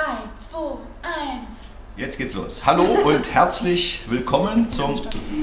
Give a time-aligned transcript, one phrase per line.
[0.00, 0.58] 2,
[1.02, 1.42] 1.
[1.98, 2.64] Jetzt geht's los.
[2.64, 4.98] Hallo und herzlich willkommen zum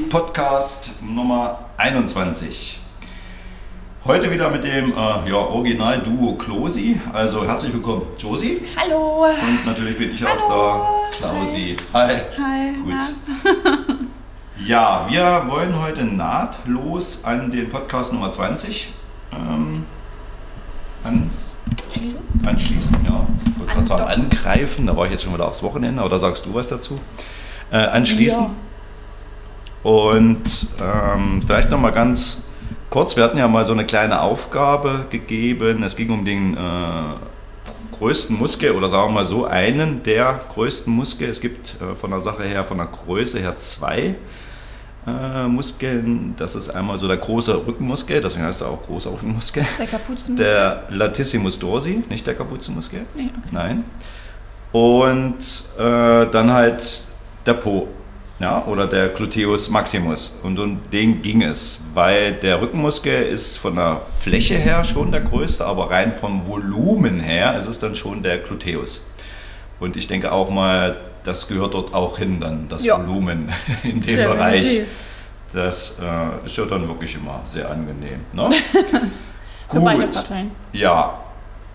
[0.10, 2.80] Podcast Nummer 21.
[4.06, 7.00] Heute wieder mit dem äh, ja, Original-Duo Klosi.
[7.14, 8.62] Also herzlich willkommen, Josie.
[8.76, 9.26] Hallo.
[9.26, 10.42] Und natürlich bin ich Hallo.
[10.42, 11.76] auch da, Klausi.
[11.94, 12.22] Hi.
[12.36, 12.74] Hi.
[12.84, 13.98] Gut.
[14.66, 18.92] Ja, wir wollen heute nahtlos an den Podcast Nummer 20
[19.34, 19.77] ähm?
[22.46, 22.98] Anschließen.
[23.06, 23.28] Ja.
[23.38, 26.46] Ich wollte gerade sagen, angreifen, da war ich jetzt schon wieder aufs Wochenende, oder sagst
[26.46, 27.00] du was dazu?
[27.72, 28.48] Äh, anschließen.
[29.84, 32.44] Und ähm, vielleicht noch mal ganz
[32.90, 35.84] kurz, wir hatten ja mal so eine kleine Aufgabe gegeben.
[35.84, 36.60] Es ging um den äh,
[37.98, 41.30] größten Muskel oder sagen wir mal so einen der größten Muskel.
[41.30, 44.16] Es gibt äh, von der Sache her, von der Größe her zwei
[45.48, 46.34] Muskeln.
[46.38, 49.66] Das ist einmal so der große Rückenmuskel, deswegen heißt er auch großer Rückenmuskel.
[49.80, 50.36] Der Kapuzenmuskel?
[50.46, 53.02] Der Latissimus dorsi, nicht der Kapuzenmuskel.
[53.16, 53.50] Nee, okay.
[53.52, 53.84] Nein.
[54.72, 55.38] Und
[55.80, 56.84] äh, dann halt
[57.46, 57.88] der Po.
[58.40, 60.38] Ja, oder der Gluteus maximus.
[60.44, 65.22] Und um den ging es, weil der Rückenmuskel ist von der Fläche her schon der
[65.22, 69.02] größte, aber rein vom Volumen her ist es dann schon der Gluteus.
[69.80, 73.00] Und ich denke auch mal, das gehört dort auch hin, dann das Ja.
[73.00, 73.50] Volumen
[73.84, 74.28] in dem Definitiv.
[74.28, 74.82] Bereich.
[75.54, 78.22] Das äh, ist ja dann wirklich immer sehr angenehm.
[78.34, 78.50] Ne?
[79.70, 80.52] Für beide Parteien.
[80.74, 81.20] Ja.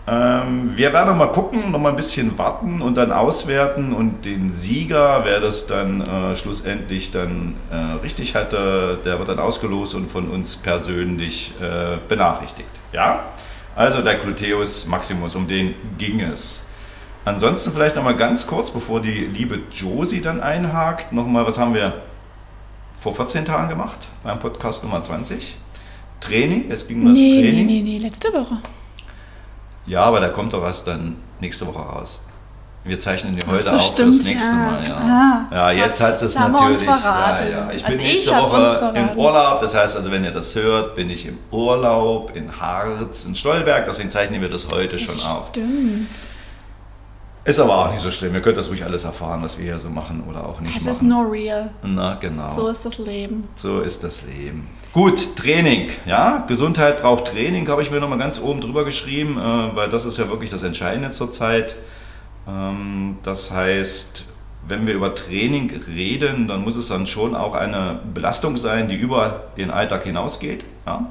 [0.04, 4.24] Ähm, wir werden noch mal gucken, noch mal ein bisschen warten und dann auswerten und
[4.24, 9.94] den Sieger, wer das dann äh, schlussendlich dann äh, richtig hatte, der wird dann ausgelost
[9.94, 12.68] und von uns persönlich äh, benachrichtigt.
[12.92, 13.20] Ja?
[13.76, 16.66] Also der Gluteus Maximus, um den ging es.
[17.24, 21.58] Ansonsten vielleicht noch mal ganz kurz, bevor die liebe Josie dann einhakt, noch mal, was
[21.58, 21.92] haben wir
[23.02, 25.56] vor 14 Tagen gemacht beim Podcast Nummer 20?
[26.20, 27.66] Training, es ging um das Nee, nee, Training.
[27.66, 28.58] nee, nee, letzte Woche.
[29.86, 32.20] Ja, aber da kommt doch was dann nächste Woche raus.
[32.84, 34.56] Wir zeichnen die heute so, auf stimmt, fürs nächste ja.
[34.56, 34.82] Mal.
[34.86, 35.54] Ja, Ah.
[35.72, 36.82] ja jetzt hat es natürlich.
[36.82, 37.70] Ja, ja.
[37.72, 39.60] Ich Also bin ich nächste uns Woche im Urlaub.
[39.60, 43.86] Das heißt also, wenn ihr das hört, bin ich im Urlaub in Harz, in Stolberg.
[43.86, 45.48] Deswegen zeichnen wir das heute schon Das auf.
[45.50, 46.08] Stimmt.
[47.44, 48.34] Ist aber auch nicht so schlimm.
[48.34, 50.82] Ihr könnt das ruhig alles erfahren, was wir hier so machen oder auch nicht Es
[50.84, 50.92] machen.
[50.92, 51.70] ist nur real.
[51.82, 52.48] Na, genau.
[52.48, 53.48] So ist das Leben.
[53.56, 54.68] So ist das Leben.
[54.92, 55.88] Gut, Training.
[56.06, 60.04] Ja, Gesundheit braucht Training, habe ich mir nochmal ganz oben drüber geschrieben, äh, weil das
[60.04, 61.74] ist ja wirklich das Entscheidende zurzeit.
[62.46, 64.24] Ähm, das heißt,
[64.68, 68.94] wenn wir über Training reden, dann muss es dann schon auch eine Belastung sein, die
[68.96, 70.64] über den Alltag hinausgeht.
[70.86, 71.06] Ja?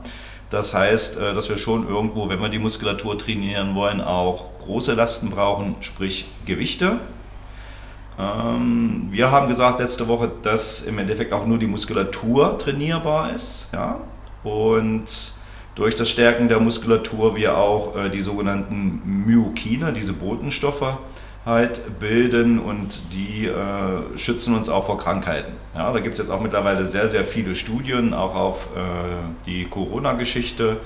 [0.50, 4.94] Das heißt, äh, dass wir schon irgendwo, wenn wir die Muskulatur trainieren wollen, auch große
[4.94, 7.00] Lasten brauchen, sprich Gewichte.
[8.20, 13.70] Ähm, wir haben gesagt letzte Woche, dass im Endeffekt auch nur die Muskulatur trainierbar ist.
[13.74, 14.00] Ja?
[14.44, 15.06] Und
[15.76, 20.98] durch das Stärken der Muskulatur wir auch äh, die sogenannten Myokine, diese Botenstoffe,
[21.46, 25.54] halt bilden und die äh, schützen uns auch vor Krankheiten.
[25.74, 28.80] Ja, da gibt es jetzt auch mittlerweile sehr, sehr viele Studien, auch auf äh,
[29.48, 30.78] die Corona-Geschichte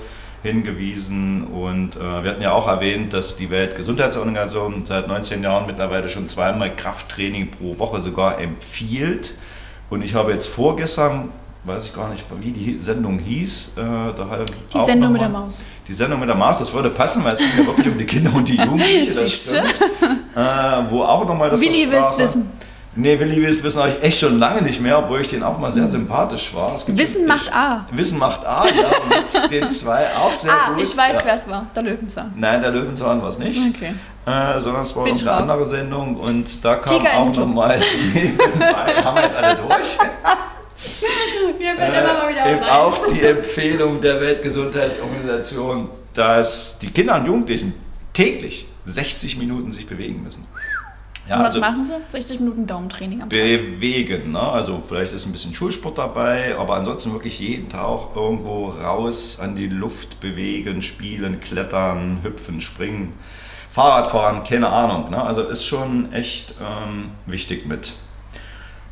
[0.46, 1.44] hingewiesen.
[1.44, 6.28] Und äh, wir hatten ja auch erwähnt, dass die Weltgesundheitsorganisation seit 19 Jahren mittlerweile schon
[6.28, 9.34] zweimal Krafttraining pro Woche sogar empfiehlt.
[9.90, 11.28] Und ich habe jetzt vorgestern,
[11.64, 15.28] weiß ich gar nicht, wie die Sendung hieß, äh, da halt Die Sendung mit der
[15.28, 15.62] Maus.
[15.88, 18.04] Die Sendung mit der Maus, das würde passen, weil es geht ja wirklich um die
[18.06, 19.14] Kinder und die Jugendlichen.
[19.16, 19.80] das stimmt.
[20.34, 22.50] Äh, wo auch nochmal das Willi will's Sprache- wissen.
[22.98, 25.42] Nee, Willi will es wissen, habe ich echt schon lange nicht mehr, obwohl ich den
[25.42, 26.72] auch mal sehr sympathisch war.
[26.86, 27.86] Wissen schon macht A.
[27.92, 28.72] Wissen macht A, ja,
[29.04, 30.82] und den zwei auch sehr ah, gut.
[30.82, 31.22] ich weiß, ja.
[31.26, 31.66] wer es war.
[31.76, 32.32] Der Löwenzahn.
[32.36, 33.92] Nein, der Löwenzahn war es nicht, Okay.
[34.24, 35.42] äh, sondern es war Bin ich eine raus.
[35.42, 37.78] andere Sendung und da kam Tiger auch nochmal,
[39.04, 39.98] haben wir jetzt alle durch,
[41.58, 47.74] Mir fällt äh, eben auch die Empfehlung der Weltgesundheitsorganisation, dass die Kinder und Jugendlichen
[48.14, 50.46] täglich 60 Minuten sich bewegen müssen.
[51.28, 51.94] Ja, Und was also- machen sie?
[52.08, 53.38] 60 Minuten Daumentraining am Tag.
[53.38, 54.32] bewegen.
[54.32, 54.40] Ne?
[54.40, 59.56] Also vielleicht ist ein bisschen Schulsport dabei, aber ansonsten wirklich jeden Tag irgendwo raus an
[59.56, 63.14] die Luft bewegen, spielen, klettern, hüpfen, springen,
[63.70, 65.10] Fahrradfahren, keine Ahnung.
[65.10, 65.22] Ne?
[65.22, 67.92] Also ist schon echt ähm, wichtig mit.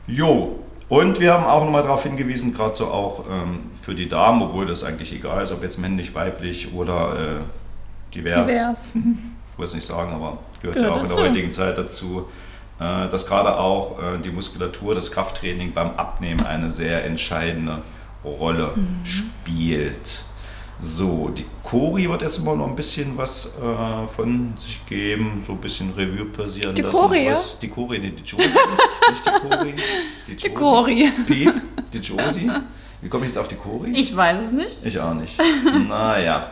[0.06, 0.58] Jo,
[0.88, 4.66] und wir haben auch nochmal darauf hingewiesen, gerade so auch ähm, für die Damen, obwohl
[4.66, 8.88] das eigentlich egal ist, ob jetzt männlich, weiblich oder äh, divers Divers.
[8.94, 10.38] ich will es nicht sagen, aber
[10.72, 11.20] gehört, Gehört ja auch in dazu.
[11.20, 12.28] der heutigen Zeit dazu,
[12.80, 17.78] äh, dass gerade auch äh, die Muskulatur, das Krafttraining beim Abnehmen eine sehr entscheidende
[18.24, 19.04] Rolle Mhm.
[19.04, 20.22] spielt.
[20.80, 25.52] So, die Cori wird jetzt immer noch ein bisschen was äh, von sich geben, so
[25.52, 26.96] ein bisschen Revue passieren Die lassen.
[26.96, 27.36] Cori, ja?
[27.62, 29.74] Die Cori, nee, die Josie, nicht die Cori.
[30.26, 30.48] Die, Die.
[30.50, 31.10] Cori.
[31.26, 31.54] Piep,
[31.92, 32.50] die Josie.
[33.00, 33.92] Wie komme ich jetzt auf die Cori?
[33.92, 34.84] Ich weiß es nicht.
[34.84, 35.38] Ich auch nicht.
[35.88, 36.50] naja.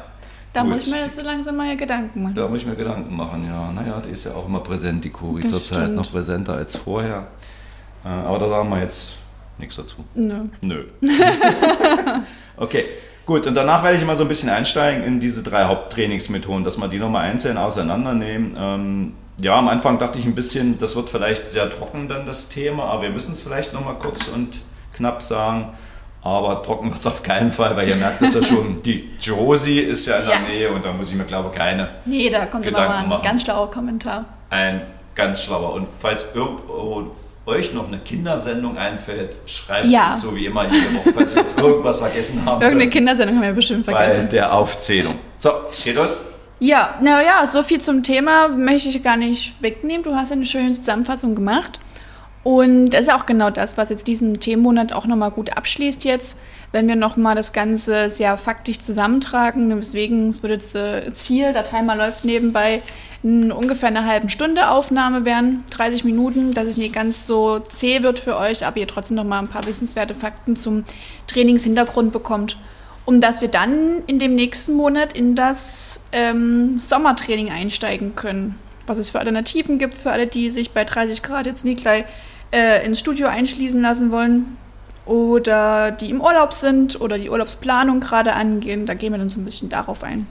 [0.53, 2.35] Da muss ich mir jetzt so langsam mal Gedanken machen.
[2.35, 3.73] Da muss ich mir Gedanken machen, ja.
[3.73, 7.29] Naja, die ist ja auch immer präsent, die Kuri, zurzeit noch präsenter als vorher.
[8.05, 9.13] Äh, aber da sagen wir jetzt
[9.59, 10.05] nichts dazu.
[10.15, 10.45] Nö.
[10.61, 10.85] Nö.
[12.57, 12.85] okay,
[13.25, 13.47] gut.
[13.47, 16.89] Und danach werde ich mal so ein bisschen einsteigen in diese drei Haupttrainingsmethoden, dass wir
[16.89, 18.57] die nochmal einzeln auseinandernehmen.
[18.59, 22.51] Ähm, ja, am Anfang dachte ich ein bisschen, das wird vielleicht sehr trocken dann das
[22.51, 24.59] Thema, aber wir müssen es vielleicht nochmal kurz und
[24.93, 25.71] knapp sagen.
[26.25, 29.81] Aber trocken wird es auf keinen Fall, weil ihr merkt es ja schon, die Josie
[29.81, 30.41] ist ja in der Ja.
[30.43, 33.03] Nähe und da muss ich mir glaube ich keine Nee, da kommt immer Gedanken mal
[33.03, 33.25] ein machen.
[33.25, 34.25] ganz schlauer Kommentar.
[34.51, 34.83] ein
[35.15, 35.75] ganz schlauer.
[35.75, 37.11] Und falls irgendwo
[37.45, 40.13] euch noch eine Kindersendung einfällt, schreibt Ja.
[40.13, 43.37] uns so wie immer jede Woche, falls wir jetzt irgendwas vergessen haben Irgendeine sollten Kindersendung
[43.37, 44.29] haben wir bestimmt bei vergessen.
[44.29, 45.17] der Aufzählung.
[45.39, 45.51] So,
[45.85, 46.23] geht los?
[46.61, 50.05] Ja, naja, so viel zum Thema möchte ich gar nicht wegnehmen.
[50.05, 51.81] Du hast eine schöne Zusammenfassung gemacht.
[52.45, 56.39] Und das ist auch genau das, was jetzt diesen Themenmonat auch nochmal gut abschließt jetzt,
[56.73, 59.71] wenn wir nochmal das Ganze sehr faktisch zusammentragen.
[59.71, 62.83] Deswegen, es wird jetzt äh, Ziel, der Timer läuft nebenbei,
[63.23, 68.03] in ungefähr eine halben Stunde Aufnahme werden, 30 Minuten, dass es nicht ganz so zäh
[68.03, 70.85] wird für euch, aber ihr trotzdem nochmal ein paar wissenswerte Fakten zum
[71.29, 72.57] Trainingshintergrund bekommt
[73.05, 78.59] um dass wir dann in dem nächsten Monat in das ähm, Sommertraining einsteigen können.
[78.87, 82.05] Was es für Alternativen gibt für alle, die sich bei 30 Grad jetzt nicht gleich
[82.53, 84.57] äh, ins Studio einschließen lassen wollen
[85.05, 88.87] oder die im Urlaub sind oder die Urlaubsplanung gerade angehen.
[88.87, 90.27] Da gehen wir dann so ein bisschen darauf ein.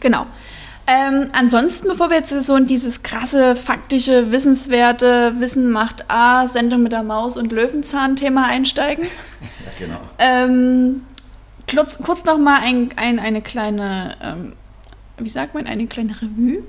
[0.00, 0.26] Genau.
[0.86, 6.82] Ähm, ansonsten, bevor wir jetzt so in dieses krasse, faktische, wissenswerte Wissen macht A, Sendung
[6.82, 9.04] mit der Maus und Löwenzahn-Thema einsteigen,
[9.40, 10.00] Ja, genau.
[10.18, 11.02] ähm,
[11.70, 14.52] kurz, kurz noch mal ein, ein, eine kleine, ähm,
[15.18, 16.62] wie sagt man, eine kleine Revue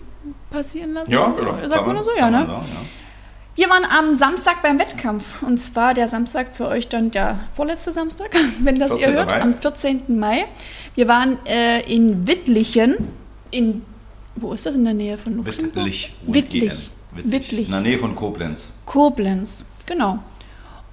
[0.50, 1.12] passieren lassen?
[1.12, 1.56] Ja, genau.
[1.70, 2.40] Sagt man das so, ja, ne?
[2.40, 2.62] sagen, ja.
[3.60, 5.44] Wir waren am Samstag beim Wettkampf.
[5.44, 8.30] Und zwar der Samstag für euch dann der vorletzte Samstag,
[8.62, 9.14] wenn das ihr 14.
[9.16, 9.42] hört, Mai.
[9.42, 10.18] am 14.
[10.18, 10.46] Mai.
[10.96, 12.96] Wir waren äh, in Wittlichen.
[13.52, 13.82] In,
[14.38, 15.76] wo ist das in der Nähe von Luxemburg?
[15.76, 16.14] Wittlich.
[16.22, 16.64] Wittlich.
[16.64, 16.92] Wittlich.
[17.34, 17.66] Wittlich.
[17.66, 18.72] In der Nähe von Koblenz.
[18.86, 20.20] Koblenz, genau.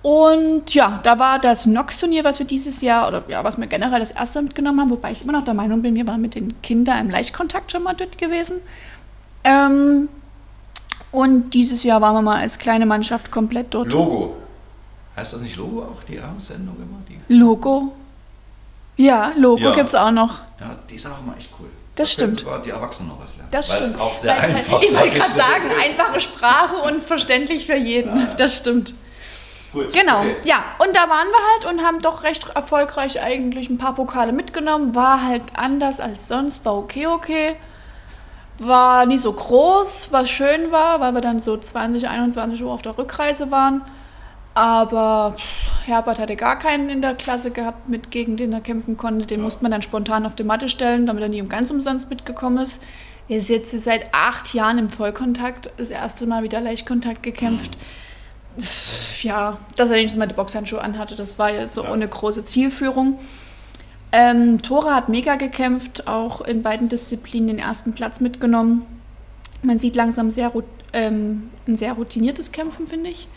[0.03, 4.01] Und ja, da war das Nox-Turnier, was wir dieses Jahr, oder ja, was wir generell
[4.01, 6.61] das erste mitgenommen haben, wobei ich immer noch der Meinung bin, wir waren mit den
[6.63, 8.57] Kindern im Leichtkontakt schon mal dort gewesen.
[9.45, 10.09] Ähm,
[11.17, 13.91] und dieses Jahr waren wir mal als kleine Mannschaft komplett dort.
[13.93, 14.37] Logo.
[15.17, 16.99] Heißt das nicht Logo auch, die Abendsendung immer?
[17.09, 17.93] Die, Logo.
[18.97, 19.73] Ja, Logo Ja.
[19.73, 20.41] gibt es auch noch.
[20.61, 21.69] ja, die ist auch immer echt cool.
[21.95, 22.41] Das Da stimmt.
[22.41, 23.49] sogar die Erwachsenen noch was lernen.
[23.51, 24.01] Das Weil stimmt.
[24.01, 27.77] Auch sehr Weil es halt- einfach ich wollte gerade sagen, einfache Sprache und verständlich für
[27.77, 28.29] jeden.
[28.37, 28.95] Das stimmt.
[29.73, 30.37] Gut, Genau, okay.
[30.45, 30.57] ja.
[30.79, 34.95] Und da waren wir halt und haben doch recht erfolgreich eigentlich ein paar Pokale mitgenommen.
[34.95, 37.57] War halt anders als sonst, war okay, okay.
[38.58, 42.82] War nie so groß, was schön war, weil wir dann so 20, 21 Uhr auf
[42.82, 43.82] der Rückreise waren.
[44.55, 45.37] Aber
[45.85, 49.26] Herbert hatte gar keinen in der Klasse gehabt, mit gegen den er kämpfen konnte.
[49.26, 49.44] Den Ja.
[49.44, 52.56] musste man dann spontan auf die Matte stellen, damit er nie um ganz umsonst mitgekommen
[52.58, 52.82] ist.
[53.29, 57.76] Er ist jetzt seit acht Jahren im Vollkontakt, das erste Mal wieder Leichtkontakt gekämpft.
[59.20, 61.91] Ja, dass er wenigstens mal die Boxhandschuhe anhatte, das war jetzt so Ja.
[61.93, 63.19] ohne große Zielführung.
[64.19, 68.87] Ähm, Tora hat mega gekämpft, auch in beiden Disziplinen den ersten Platz mitgenommen.
[69.63, 70.51] Man sieht langsam sehr,
[70.95, 73.29] ähm, ein sehr routiniertes Kämpfen, finde ich.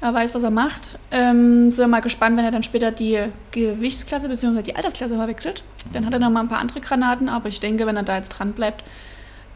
[0.00, 0.98] Er weiß, was er macht.
[1.12, 3.20] Ähm, sind wir mal gespannt, wenn er dann später die
[3.52, 4.62] Gewichtsklasse bzw.
[4.62, 5.62] die Altersklasse mal wechselt.
[5.92, 8.16] Dann hat er noch mal ein paar andere Granaten, aber ich denke, wenn er da
[8.16, 8.82] jetzt dran bleibt,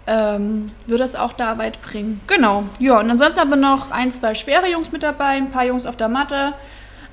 [0.07, 2.21] ähm, würde es auch da weit bringen.
[2.29, 2.63] Genau.
[2.79, 5.85] Ja, und ansonsten haben wir noch ein, zwei schwere Jungs mit dabei, ein paar Jungs
[5.85, 6.55] auf der Matte.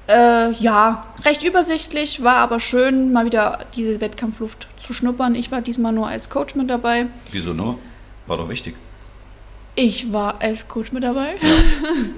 [0.07, 5.35] Äh, ja, recht übersichtlich, war aber schön, mal wieder diese Wettkampfluft zu schnuppern.
[5.35, 7.05] Ich war diesmal nur als Coach mit dabei.
[7.31, 7.77] Wieso nur?
[8.27, 8.75] War doch wichtig.
[9.75, 11.35] Ich war als Coach mit dabei.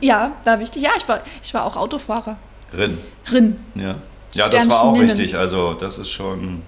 [0.02, 0.82] Ja, war wichtig.
[0.82, 2.38] Ja, ich war, ich war auch Autofahrer.
[2.76, 2.98] Rin.
[3.32, 3.58] Rin.
[3.76, 3.96] Ja.
[4.34, 5.36] Ja, das war auch wichtig.
[5.36, 6.64] Also, das ist schon.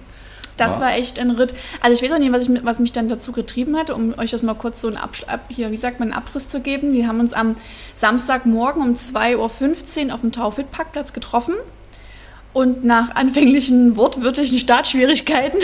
[0.56, 1.54] Das war echt ein Ritt.
[1.80, 4.30] Also ich weiß auch nicht, was, ich, was mich dann dazu getrieben hatte, um euch
[4.30, 6.92] das mal kurz so einen Absch ab, hier, wie sagt man, einen Abriss zu geben.
[6.92, 7.56] Wir haben uns am
[7.94, 11.54] Samstagmorgen um 2.15 Uhr auf dem Taufit-Parkplatz getroffen.
[12.54, 15.60] Und nach anfänglichen wortwörtlichen Startschwierigkeiten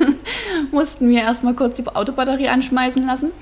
[0.70, 3.32] mussten wir erstmal kurz die Autobatterie anschmeißen lassen.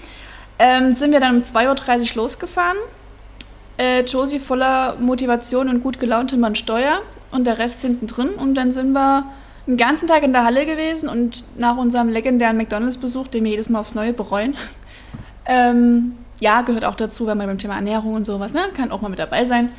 [0.58, 2.78] Ähm, sind wir dann um 2.30 Uhr losgefahren.
[3.76, 8.30] Äh, Josie voller Motivation und gut gelaunt hinter Steuer und der Rest hinten drin.
[8.30, 9.24] Und dann sind wir
[9.68, 13.68] den ganzen Tag in der Halle gewesen und nach unserem legendären McDonalds-Besuch, den wir jedes
[13.68, 14.56] Mal aufs Neue bereuen,
[15.46, 19.02] ähm, ja, gehört auch dazu, wenn man beim Thema Ernährung und sowas, ne, kann auch
[19.02, 19.70] mal mit dabei sein.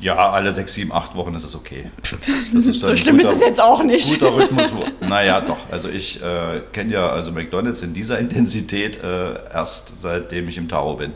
[0.00, 1.90] Ja, alle sechs, sieben, acht Wochen ist es okay.
[2.54, 4.08] Ist So schlimm ist es jetzt auch nicht.
[4.08, 4.72] Guter Rhythmus.
[5.06, 5.58] Naja, doch.
[5.70, 10.68] Also ich äh, kenne ja also McDonalds in dieser Intensität äh, erst seitdem ich im
[10.68, 11.12] Taro bin.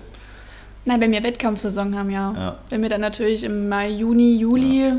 [0.84, 2.34] Nein, wenn wir Wettkampfsaison haben, ja.
[2.36, 2.58] Ja.
[2.68, 4.92] Wenn wir dann natürlich im Mai, Juni, Juli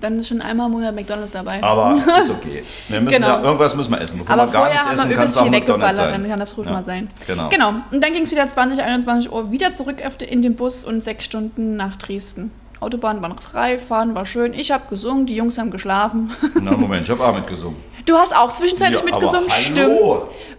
[0.00, 1.62] Dann ist schon einmal im Monat McDonalds dabei.
[1.62, 2.62] Aber ist okay.
[2.88, 3.26] Müssen Genau.
[3.28, 4.18] ja, irgendwas müssen wir essen.
[4.18, 6.12] Bevor Aber wir gar vorher nichts haben essen, wir übelst viel weggeballert, sein.
[6.12, 7.08] dann kann das ruhig Ja, mal sein.
[7.26, 7.48] Genau.
[7.48, 7.68] Genau.
[7.90, 9.96] Und dann ging es wieder 20, 21 Uhr wieder zurück
[10.28, 12.50] in den Bus und sechs Stunden nach Dresden.
[12.78, 14.52] Autobahn war noch frei, fahren war schön.
[14.52, 16.30] Ich habe gesungen, die Jungs haben geschlafen.
[16.60, 17.76] Na Moment, ich habe auch mitgesungen.
[18.04, 19.98] Du hast auch zwischenzeitlich Ja, mitgesungen, stimmt.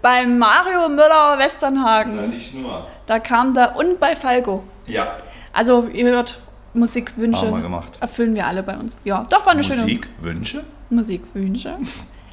[0.02, 2.16] Bei Mario Müller Westernhagen.
[2.18, 2.88] Ja, nicht nur.
[3.06, 4.64] Da kam da und bei Falco.
[4.88, 5.16] Ja,
[5.54, 6.40] Also ihr hört,
[6.74, 7.52] Musikwünsche
[8.00, 8.96] erfüllen wir alle bei uns.
[9.04, 10.64] Ja, doch war eine schöne Musikwünsche?
[10.90, 11.78] Musikwünsche.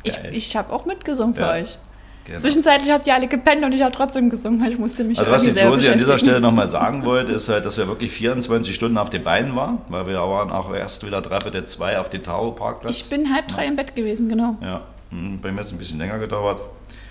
[0.03, 1.53] Ich, ich habe auch mitgesungen für Ja.
[1.53, 1.79] euch.
[2.27, 2.39] Genau.
[2.39, 5.31] Zwischenzeitlich habt ihr alle gepennt und ich habe trotzdem gesungen, weil ich musste mich Also
[5.31, 6.19] was die Josie an dieser.
[6.19, 9.79] Stelle nochmal sagen wollte, ist halt, dass wir wirklich 24 Stunden auf den Beinen waren,
[9.89, 12.97] weil wir waren auch erst wieder dreiviertel zwei auf den Tao-Parkplatz.
[12.99, 14.57] Ich bin halb drei im Bett gewesen, genau.
[14.63, 16.63] Ja, hm, bei mir hat es ein bisschen länger gedauert.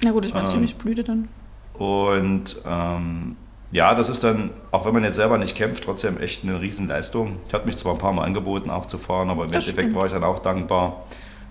[0.04, 0.48] Na gut, ich war Ähm.
[0.48, 1.28] ziemlich blüde dann.
[1.76, 3.36] Und ähm,
[3.74, 7.38] ja, das ist dann, auch wenn man jetzt selber nicht kämpft, trotzdem echt eine Riesenleistung.
[7.48, 9.80] Ich hatte mich zwar ein paar Mal angeboten, auch zu fahren, aber im Das Endeffekt
[9.90, 9.96] stimmt.
[9.96, 11.04] war ich dann auch dankbar,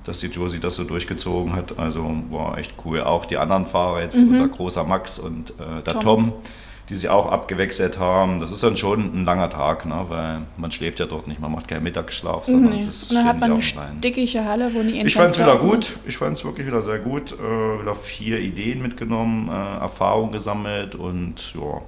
[0.04, 1.78] dass die Josie das so durchgezogen hat.
[1.78, 3.02] Also war echt cool.
[3.02, 6.00] Auch die anderen Fahrer jetzt, unser großer Max und äh, der Mhm.
[6.00, 6.02] Tom.
[6.02, 6.32] Tom.
[6.88, 8.40] die sie auch abgewechselt haben.
[8.40, 10.04] Das ist dann schon ein langer Tag, ne?
[10.08, 12.80] weil man schläft ja dort nicht, man macht keinen Mittagsschlaf, sondern Nee.
[12.82, 15.56] es ist Und dann hat man eine stickige Halle, wo nie Ich fand es wieder
[15.56, 15.78] gut.
[15.78, 15.98] ist.
[16.06, 17.32] Ich fand es wirklich wieder sehr gut.
[17.32, 21.80] Äh, wieder vier Ideen mitgenommen, äh, Erfahrung gesammelt und ja.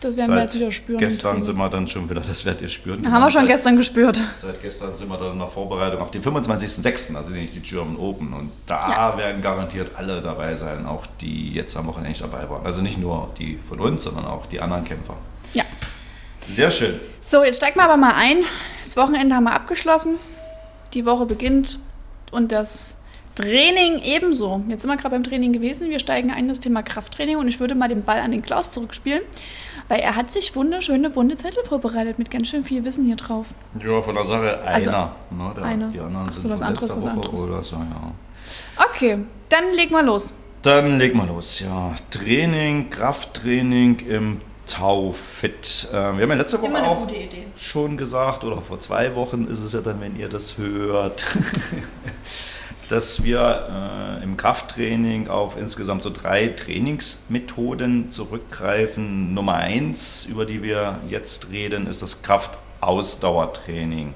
[0.00, 0.98] Das werden wir jetzt wieder spüren.
[0.98, 3.10] Gestern sind wir dann schon wieder, das werdet ihr spüren.
[3.10, 4.20] Haben wir schon seit, gestern gespürt.
[4.40, 7.96] Seit gestern sind wir dann in der Vorbereitung auf den 25.06., also nicht die German
[7.96, 8.32] Open.
[8.32, 12.64] Und da werden garantiert alle dabei sein, auch die jetzt am Wochenende dabei waren.
[12.64, 15.16] Also nicht nur die von uns, sondern auch die anderen Kämpfer.
[15.52, 15.64] Ja.
[16.48, 16.98] Sehr schön.
[17.20, 18.38] So, jetzt steigen wir aber mal ein.
[18.82, 20.16] Das Wochenende haben wir abgeschlossen.
[20.94, 21.78] Die Woche beginnt
[22.30, 22.96] und das
[23.34, 24.62] Training ebenso.
[24.68, 25.90] Jetzt sind wir gerade beim Training gewesen.
[25.90, 28.42] Wir steigen ein in das Thema Krafttraining und ich würde mal den Ball an den
[28.42, 29.22] Klaus zurückspielen,
[29.90, 33.48] weil er hat sich wunderschöne bunte Zettel vorbereitet mit ganz schön viel Wissen hier drauf.
[33.84, 34.72] Ja, von der Sache einer.
[34.72, 35.88] Also, ne, der, einer.
[35.88, 37.40] Die anderen Ach so, sind was anderes, was anderes.
[37.40, 38.12] Oder so, ja.
[38.88, 40.32] Okay, dann legen wir los.
[40.62, 41.94] Dann leg mal los, ja.
[42.10, 45.88] Training, Krafttraining im Tau Fit.
[45.90, 47.46] Äh, wir haben ja letzte Woche auch Idee.
[47.56, 51.24] schon gesagt, oder vor zwei Wochen ist es ja dann, wenn ihr das hört,
[52.90, 59.32] dass wir äh, im Krafttraining auf insgesamt so drei Trainingsmethoden zurückgreifen.
[59.32, 64.12] Nummer eins, über die wir jetzt reden, ist das Kraftausdauertraining.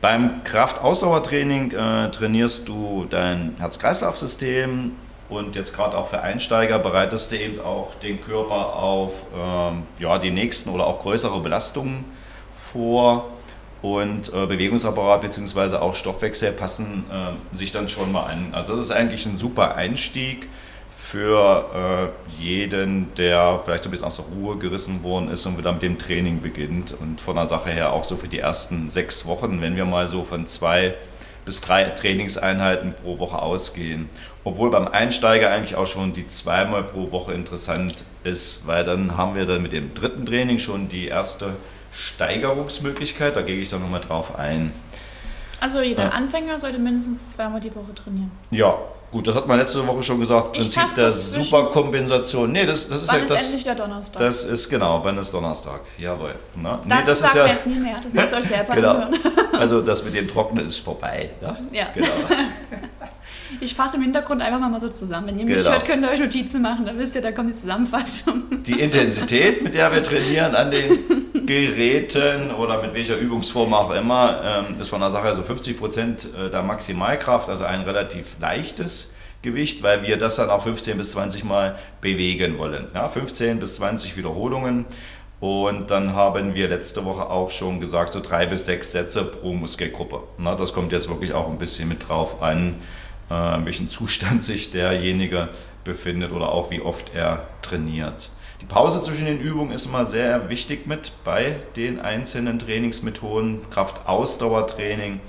[0.00, 4.92] Beim Kraftausdauertraining äh, trainierst du dein Herz-Kreislauf-System
[5.28, 10.18] und jetzt gerade auch für Einsteiger bereitest du eben auch den Körper auf ähm, ja,
[10.18, 12.04] die nächsten oder auch größere Belastungen
[12.56, 13.37] vor
[13.82, 15.76] und äh, Bewegungsapparat bzw.
[15.76, 18.48] auch Stoffwechsel passen äh, sich dann schon mal an.
[18.52, 20.48] Also das ist eigentlich ein super Einstieg
[21.10, 25.56] für äh, jeden, der vielleicht so ein bisschen aus der Ruhe gerissen worden ist und
[25.56, 26.92] wieder mit dem Training beginnt.
[26.92, 30.06] Und von der Sache her auch so für die ersten sechs Wochen, wenn wir mal
[30.06, 30.94] so von zwei
[31.46, 34.10] bis drei Trainingseinheiten pro Woche ausgehen.
[34.44, 39.34] Obwohl beim Einsteiger eigentlich auch schon die zweimal pro Woche interessant ist, weil dann haben
[39.34, 41.54] wir dann mit dem dritten Training schon die erste
[41.98, 43.36] Steigerungsmöglichkeit.
[43.36, 44.72] Da gehe ich dann nochmal drauf ein.
[45.60, 46.08] Also jeder Ja.
[46.10, 48.30] Anfänger sollte mindestens zweimal die Woche trainieren.
[48.52, 48.76] Ja,
[49.10, 50.56] gut, das hat man letzte Woche schon gesagt.
[50.56, 52.52] Ich Prinzip der Superkompensation.
[52.52, 53.44] Nee, das, das ist Wann ja ist das.
[53.46, 54.20] endlich der Donnerstag?
[54.20, 55.80] Das ist genau, wenn es Donnerstag.
[55.98, 56.36] Jawohl.
[56.54, 56.78] Na?
[56.84, 57.44] Nee, das ist sagen ja.
[57.46, 57.96] wir jetzt nie mehr.
[58.00, 58.90] Das müsst ihr euch selber Genau.
[58.90, 59.14] anhören.
[59.58, 61.30] Also das mit dem Trocknen ist vorbei.
[61.42, 61.56] Ja?
[61.72, 61.86] Ja.
[61.94, 62.06] Genau.
[63.60, 65.28] Ich fasse im Hintergrund einfach mal so zusammen.
[65.28, 65.70] Wenn ihr mich Genau.
[65.70, 66.84] hört, könnt ihr euch Notizen machen.
[66.86, 68.42] Dann wisst ihr, da kommt die Zusammenfassung.
[68.64, 74.40] Die Intensität, mit der wir trainieren an den Geräten oder mit welcher Übungsform auch immer,
[74.68, 79.82] ähm, ist von der Sache so 50 Prozent der Maximalkraft, also ein relativ leichtes Gewicht,
[79.82, 82.88] weil wir das dann auch 15 bis 20 Mal bewegen wollen.
[82.94, 84.84] Ja, 15 bis 20 Wiederholungen.
[85.40, 89.54] Und dann haben wir letzte Woche auch schon gesagt, so drei bis sechs Sätze pro
[89.54, 90.24] Muskelgruppe.
[90.36, 92.74] Na, das kommt jetzt wirklich auch ein bisschen mit drauf an,
[93.30, 95.48] äh, in welchem Zustand sich derjenige
[95.84, 98.30] befindet oder auch wie oft er trainiert.
[98.60, 103.70] Die Pause zwischen den Übungen ist immer sehr wichtig mit bei den einzelnen Trainingsmethoden.
[103.70, 105.20] Kraft-Ausdauertraining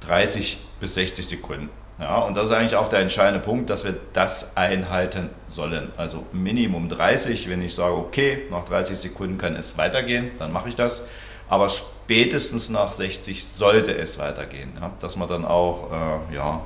[0.00, 1.70] 30 bis 60 Sekunden.
[1.98, 5.90] Ja, und das ist eigentlich auch der entscheidende Punkt, dass wir das einhalten sollen.
[5.96, 10.68] Also Minimum 30, wenn ich sage, okay, nach 30 Sekunden kann es weitergehen, dann mache
[10.68, 11.08] ich das.
[11.48, 14.74] Aber spätestens nach 60 sollte es weitergehen.
[14.80, 16.62] Ja, dass man dann auch äh, ja,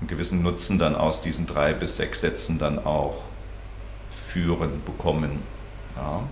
[0.00, 3.22] einen gewissen Nutzen dann aus diesen drei bis sechs Sätzen dann auch
[4.32, 5.42] führen bekommen.
[5.96, 6.22] Ja.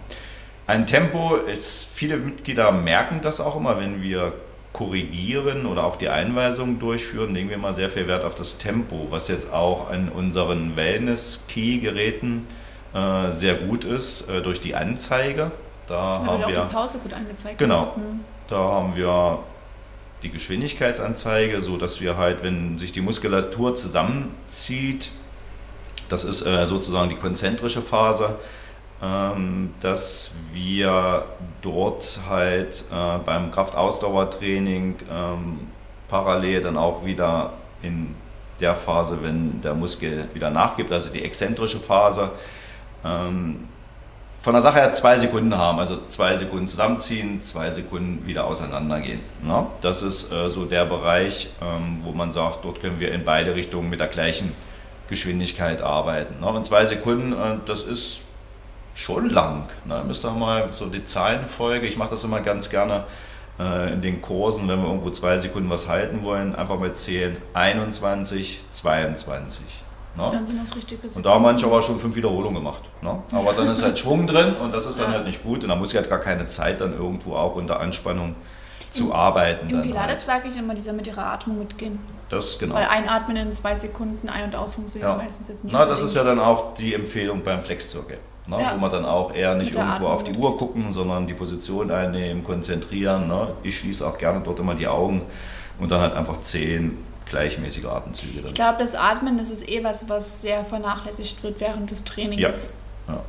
[0.67, 4.33] Ein Tempo ist, viele Mitglieder merken das auch immer, wenn wir
[4.73, 9.07] korrigieren oder auch die Einweisungen durchführen, legen wir mal sehr viel Wert auf das Tempo,
[9.11, 12.47] was jetzt auch an unseren Wellness-Key-Geräten
[12.95, 15.51] äh, sehr gut ist, äh, durch die Anzeige.
[15.87, 17.59] Da Da haben auch wir die Pause gut angezeigt.
[17.59, 17.95] Genau.
[17.97, 18.21] Mhm.
[18.49, 19.39] da haben wir
[20.23, 25.11] die Geschwindigkeitsanzeige, so dass wir halt, wenn sich die Muskulatur zusammenzieht,
[26.09, 28.37] das ist äh, sozusagen die konzentrische Phase,
[29.03, 31.25] ähm, dass wir
[31.63, 35.61] dort halt äh, beim Kraftausdauertraining ähm,
[36.09, 38.15] parallel dann auch wieder in
[38.61, 42.31] der Phase, wenn der Muskel wieder nachgibt, also die exzentrische Phase,
[43.05, 43.69] ähm,
[44.41, 49.21] von der Sache her zwei Sekunden haben, also zwei Sekunden zusammenziehen, zwei Sekunden wieder auseinandergehen.
[49.43, 49.67] Ne?
[49.81, 53.55] Das ist äh, so der Bereich, ähm, wo man sagt, dort können wir in beide
[53.55, 54.53] Richtungen mit der gleichen
[55.09, 56.41] Geschwindigkeit arbeiten.
[56.41, 56.47] Ne?
[56.47, 58.21] Und zwei Sekunden, äh, das ist
[58.95, 59.65] schon lang.
[59.85, 60.03] Ne?
[60.07, 63.05] Müsst ihr mal so die Zahlenfolge, ich mache das immer ganz gerne
[63.59, 67.37] äh, in den Kursen, wenn wir irgendwo zwei Sekunden was halten wollen, einfach mal zählen
[67.55, 69.65] 21, 22.
[70.17, 70.29] Ne?
[70.33, 72.83] Dann sind das richtige Und da haben manche aber schon fünf Wiederholungen gemacht.
[73.03, 73.23] Ne?
[73.33, 75.19] Aber dann ist halt Schwung drin und das ist dann ja.
[75.19, 75.63] halt nicht gut.
[75.63, 78.35] Und da muss ich halt gar keine Zeit dann irgendwo auch unter Anspannung
[78.91, 79.69] zu Im, arbeiten.
[79.71, 80.43] Im Pilates halt.
[80.43, 81.99] sage ich immer, dieser mit ihrer Atmung mitgehen.
[82.31, 82.75] Das genau.
[82.75, 85.17] Weil einatmen in zwei Sekunden, ein- und aus funktioniert ja.
[85.17, 85.73] meistens jetzt nicht.
[85.73, 88.19] Na, das ist ja dann auch die Empfehlung beim Flexzirkel.
[88.47, 88.61] Ne?
[88.61, 88.73] Ja.
[88.75, 91.91] Wo man dann auch eher nicht irgendwo Atmung auf die Uhr gucken, sondern die Position
[91.91, 93.29] einnehmen, konzentrieren.
[93.29, 93.49] Ne?
[93.63, 95.23] Ich schließe auch gerne dort immer die Augen
[95.79, 98.41] und dann halt einfach zehn gleichmäßige Atemzüge.
[98.47, 102.73] Ich glaube, das Atmen, das ist eh was, was sehr vernachlässigt wird während des Trainings.
[103.07, 103.21] Ja, ja.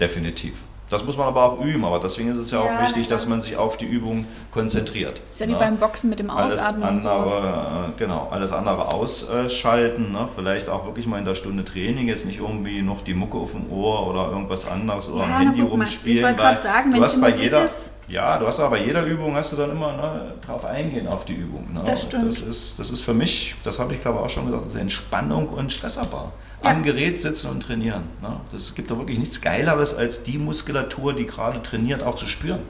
[0.00, 0.54] definitiv.
[0.92, 3.26] Das muss man aber auch üben, aber deswegen ist es ja, ja auch wichtig, dass
[3.26, 5.22] man sich auf die Übung konzentriert.
[5.30, 5.58] Ist ja wie ne?
[5.58, 6.82] beim Boxen mit dem Ausatmen.
[6.82, 10.28] Alles andere, äh, genau, alles andere ausschalten, ne?
[10.34, 13.52] vielleicht auch wirklich mal in der Stunde Training, jetzt nicht irgendwie noch die Mucke auf
[13.52, 16.18] dem Ohr oder irgendwas anderes oder ja, am Handy rumspielen.
[16.18, 17.94] Ich wollte gerade sagen, wenn es bei jeder, ist.
[18.08, 21.24] Ja, du hast aber bei jeder Übung hast du dann immer ne, drauf eingehen auf
[21.24, 21.72] die Übung.
[21.72, 21.80] Ne?
[21.86, 22.28] Das stimmt.
[22.28, 25.72] Das ist, das ist für mich, das habe ich glaube auch schon gesagt, Entspannung und
[25.72, 26.32] Stressabbau
[26.62, 26.70] ja.
[26.70, 28.04] am Gerät sitzen und trainieren.
[28.20, 28.40] Ne?
[28.52, 32.60] Das gibt doch wirklich nichts Geileres, als die Muskulatur, die gerade trainiert, auch zu spüren.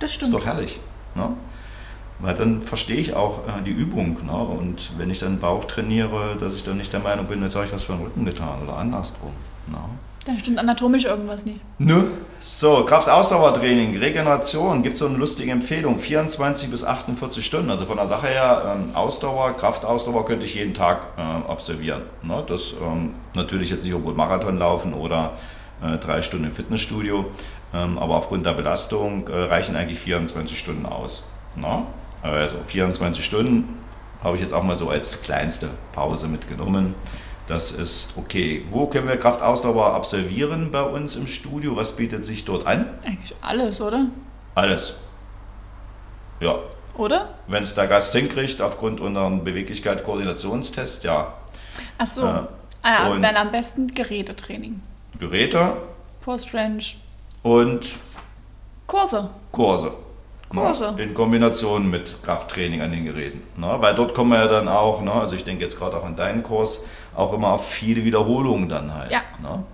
[0.00, 0.32] Das stimmt.
[0.32, 0.80] Das ist doch herrlich.
[1.14, 1.28] Ne?
[2.18, 4.18] Weil dann verstehe ich auch äh, die Übung.
[4.24, 4.32] Ne?
[4.32, 7.66] Und wenn ich dann Bauch trainiere, dass ich dann nicht der Meinung bin, jetzt habe
[7.66, 9.32] ich was für den Rücken getan oder andersrum.
[9.66, 9.78] Ne?
[10.24, 11.60] Dann stimmt anatomisch irgendwas nicht.
[11.78, 12.04] Nö.
[12.40, 17.70] So, Kraftausdauertraining, Regeneration, gibt es so eine lustige Empfehlung, 24 bis 48 Stunden.
[17.70, 22.02] Also von der Sache her, ähm, Ausdauer, Kraftausdauer könnte ich jeden Tag äh, observieren.
[22.22, 22.42] Ne?
[22.46, 25.32] Das ähm, natürlich jetzt nicht irgendwo Marathon laufen oder
[25.82, 27.26] äh, drei Stunden im Fitnessstudio,
[27.74, 31.24] ähm, aber aufgrund der Belastung äh, reichen eigentlich 24 Stunden aus.
[31.56, 31.82] Ne?
[32.22, 33.78] Also 24 Stunden
[34.22, 36.94] habe ich jetzt auch mal so als kleinste Pause mitgenommen.
[37.46, 38.64] Das ist okay.
[38.70, 41.76] Wo können wir Kraftausdauer absolvieren bei uns im Studio?
[41.76, 42.88] Was bietet sich dort an?
[43.04, 44.06] Eigentlich alles, oder?
[44.54, 44.94] Alles.
[46.40, 46.58] Ja.
[46.96, 47.30] Oder?
[47.46, 51.32] Wenn es der Gast hinkriegt, aufgrund unseren Beweglichkeit-Koordinationstests, ja.
[51.98, 52.22] Ach so.
[52.22, 52.40] Äh,
[52.82, 54.80] ah ja, dann am besten Gerätetraining.
[55.18, 55.76] Geräte.
[56.20, 56.82] Post-Range.
[57.42, 57.86] Und
[58.86, 59.30] Kurse.
[59.50, 59.92] Kurse.
[60.60, 60.92] Kurse.
[60.92, 61.02] Ne?
[61.02, 63.42] In Kombination mit Krafttraining an den Geräten.
[63.56, 63.76] Ne?
[63.78, 65.12] Weil dort kommen wir ja dann auch, ne?
[65.12, 66.84] also ich denke jetzt gerade auch an deinen Kurs,
[67.14, 69.10] auch immer auf viele Wiederholungen dann halt.
[69.10, 69.22] Ja.
[69.42, 69.64] Ne?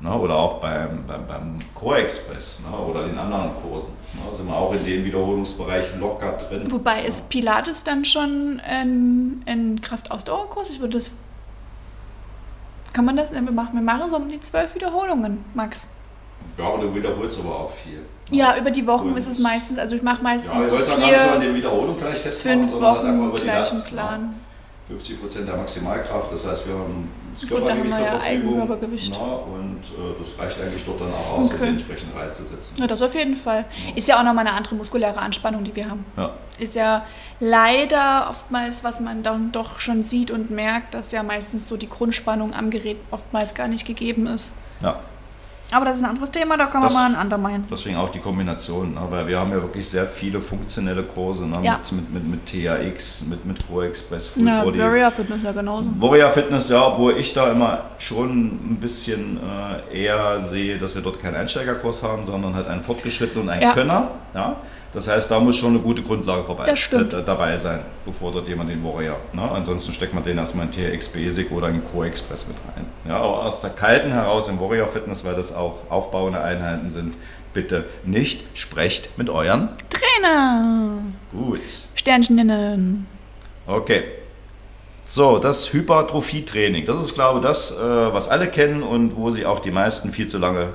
[0.00, 0.14] Ne?
[0.14, 2.76] Oder auch beim, beim, beim Core Express ne?
[2.76, 3.94] oder in anderen Kursen.
[4.14, 4.34] Ne?
[4.34, 6.70] Sind wir auch in dem Wiederholungsbereich locker drin.
[6.70, 10.70] Wobei ist Pilates dann schon ein, ein Kraftausdauerkurs?
[10.70, 11.10] Ich würde das.
[12.92, 13.32] Kann man das?
[13.32, 15.90] Wir machen, wir machen so um die zwölf Wiederholungen, Max.
[16.58, 18.02] Ja, aber du wiederholst aber auch viel.
[18.30, 21.32] Ja, über die Wochen und ist es meistens, also ich mache meistens ja, so vier,
[21.32, 24.34] an den Wiederholungen vielleicht festmachen, fünf Wochen gleichen Plan.
[24.88, 28.56] 50 Prozent der Maximalkraft, das heißt, wir haben das Körpergewicht zur ja Verfügung.
[28.56, 31.62] Na, und äh, das reicht eigentlich dort dann auch aus, okay.
[31.62, 32.76] um entsprechend reinzusetzen.
[32.78, 33.64] Ja, das auf jeden Fall.
[33.94, 36.04] Ist ja auch nochmal eine andere muskuläre Anspannung, die wir haben.
[36.16, 36.32] Ja.
[36.58, 37.04] Ist ja
[37.40, 41.90] leider oftmals, was man dann doch schon sieht und merkt, dass ja meistens so die
[41.90, 44.52] Grundspannung am Gerät oftmals gar nicht gegeben ist.
[44.80, 45.00] Ja.
[45.72, 48.20] Aber das ist ein anderes Thema, da kann man mal ein andermal Deswegen auch die
[48.20, 49.00] Kombination, ne?
[49.10, 51.58] weil wir haben ja wirklich sehr viele funktionelle Kurse ne?
[51.62, 51.80] ja.
[51.90, 54.78] mit, mit, mit, THX, mit, mit Pro Express, Full ja, Body.
[54.78, 55.90] Warrior Fitness ja genauso.
[55.98, 59.38] Warrior Fitness, ja, obwohl ich da immer schon ein bisschen
[59.92, 63.62] äh, eher sehe, dass wir dort keinen Einsteigerkurs haben, sondern halt einen fortgeschrittenen und einen
[63.62, 63.72] ja.
[63.72, 64.10] Könner.
[64.34, 64.56] Ja?
[64.96, 68.70] Das heißt, da muss schon eine gute Grundlage vorbei, äh, dabei sein, bevor dort jemand
[68.70, 69.18] den Warrior.
[69.34, 69.42] Ne?
[69.42, 72.86] Ansonsten steckt man den erstmal in TRX Basic oder in Core Express mit rein.
[73.06, 77.18] Ja, aber aus der kalten heraus im Warrior Fitness, weil das auch aufbauende Einheiten sind,
[77.52, 81.02] bitte nicht sprecht mit euren Trainer.
[81.30, 81.60] Gut.
[81.94, 83.06] Sternchen nennen.
[83.66, 84.02] Okay.
[85.04, 86.86] So, das Hypertrophie-Training.
[86.86, 90.10] Das ist, glaube ich, das, äh, was alle kennen und wo sich auch die meisten
[90.10, 90.72] viel zu lange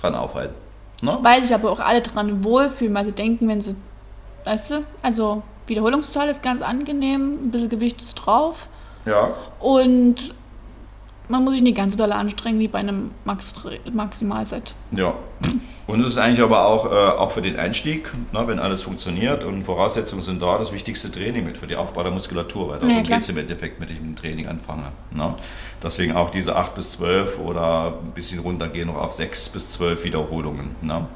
[0.00, 0.54] dran aufhalten.
[1.02, 1.18] Ne?
[1.22, 3.74] Weil sich aber auch alle dran wohlfühlen, weil sie denken, wenn sie,
[4.44, 8.66] weißt du, also Wiederholungszahl ist ganz angenehm, ein bisschen Gewicht ist drauf.
[9.06, 9.34] Ja.
[9.60, 10.34] Und
[11.28, 13.54] man muss sich nicht ganz so doll anstrengen wie bei einem Max
[13.92, 14.74] Maximalset.
[14.92, 15.14] Ja.
[15.90, 19.42] Und es ist eigentlich aber auch, äh, auch für den Einstieg, ne, wenn alles funktioniert
[19.42, 22.94] und Voraussetzungen sind da, das wichtigste Training mit für die Aufbau der Muskulatur, weil darum
[22.94, 24.92] ja, geht es im Endeffekt, mit dem Training anfange.
[25.10, 25.34] Ne?
[25.82, 30.04] Deswegen auch diese 8 bis 12 oder ein bisschen runtergehen noch auf 6 bis 12
[30.04, 30.76] Wiederholungen.
[30.80, 31.08] Ne?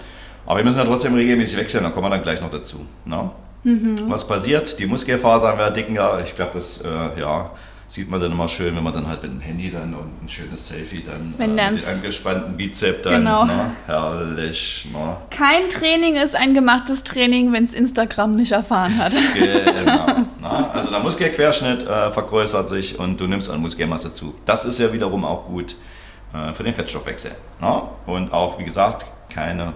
[0.45, 2.85] Aber wir müssen ja trotzdem regelmäßig wechseln, da kommen wir dann gleich noch dazu.
[3.05, 3.31] Ne?
[3.63, 3.97] Mhm.
[4.09, 4.77] Was passiert?
[4.81, 6.21] Die Muskelfasern werden dicker.
[6.25, 7.51] Ich glaube, das äh, ja,
[7.95, 10.29] sieht man dann immer schön, wenn man dann halt mit dem Handy dann und ein
[10.29, 13.25] schönes Selfie dann wenn äh, mit angespannten Bizep dann.
[13.25, 13.45] Genau.
[13.45, 13.71] Ne?
[13.87, 14.89] Herrlich.
[14.93, 15.17] Ne?
[15.31, 19.15] Kein Training ist ein gemachtes Training, wenn es Instagram nicht erfahren hat.
[19.35, 20.07] Genau.
[20.41, 20.71] ne?
[20.73, 24.35] Also der Muskelquerschnitt äh, vergrößert sich und du nimmst an Muskelmasse zu.
[24.45, 25.77] Das ist ja wiederum auch gut
[26.33, 27.31] äh, für den Fettstoffwechsel.
[27.61, 27.83] Ne?
[28.07, 29.73] Und auch, wie gesagt, keine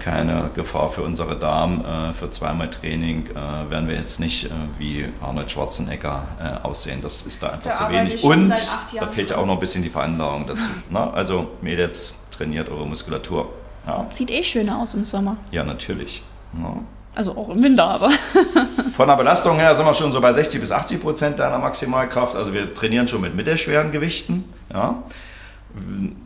[0.00, 1.84] keine Gefahr für unsere Damen.
[1.84, 6.22] Äh, für zweimal Training äh, werden wir jetzt nicht wie Arnold Schwarzenegger
[6.62, 7.00] aussehen.
[7.02, 8.24] Das ist da einfach da zu wenig.
[8.24, 10.62] Und da fehlt ja auch noch ein bisschen die Veranlagung dazu.
[10.90, 11.14] Na, ne?
[11.14, 13.50] also Mädels, trainiert eure Muskulatur.
[13.86, 14.06] Ja.
[14.14, 15.36] Sieht eh schöner aus im Sommer.
[15.50, 16.22] Ja, natürlich.
[16.54, 16.76] Ja.
[17.14, 18.10] Also auch im Winter, aber.
[18.96, 22.36] Von der Belastung her sind wir schon so bei 60 bis 80 Prozent deiner Maximalkraft.
[22.36, 24.44] Also wir trainieren schon mit mittelschweren Gewichten.
[24.72, 25.02] Ja,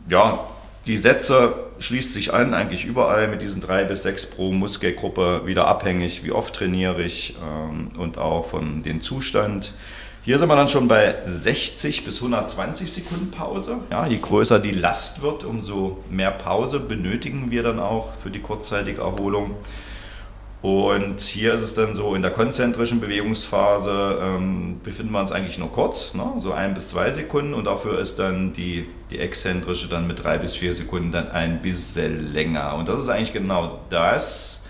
[0.07, 0.39] ja
[0.87, 5.67] die Sätze schließt sich an, eigentlich überall mit diesen drei bis sechs pro Muskelgruppe wieder
[5.67, 9.73] abhängig, wie oft trainiere ich ähm, und auch von dem Zustand.
[10.23, 13.79] Hier sind wir dann schon bei 60 bis 120 Sekunden Pause.
[13.89, 18.41] Ja, je größer die Last wird, umso mehr Pause benötigen wir dann auch für die
[18.41, 19.55] kurzzeitige Erholung.
[20.61, 25.59] Und hier ist es dann so, in der konzentrischen Bewegungsphase ähm, befinden wir uns eigentlich
[25.59, 26.23] nur kurz, ne?
[26.39, 30.39] so ein bis zwei Sekunden und dafür ist dann die, die exzentrische dann mit drei
[30.39, 32.73] bis vier Sekunden dann ein bisschen länger.
[32.75, 34.65] Und das ist eigentlich genau das,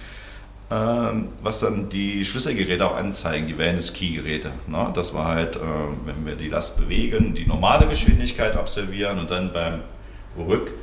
[0.69, 4.52] ähm, was dann die Schlüsselgeräte auch anzeigen, die Wellness-Key-Geräte.
[4.67, 4.91] Ne?
[4.93, 5.60] Dass wir halt, äh,
[6.06, 9.80] wenn wir die Last bewegen, die normale Geschwindigkeit absolvieren und dann beim
[10.38, 10.73] Rück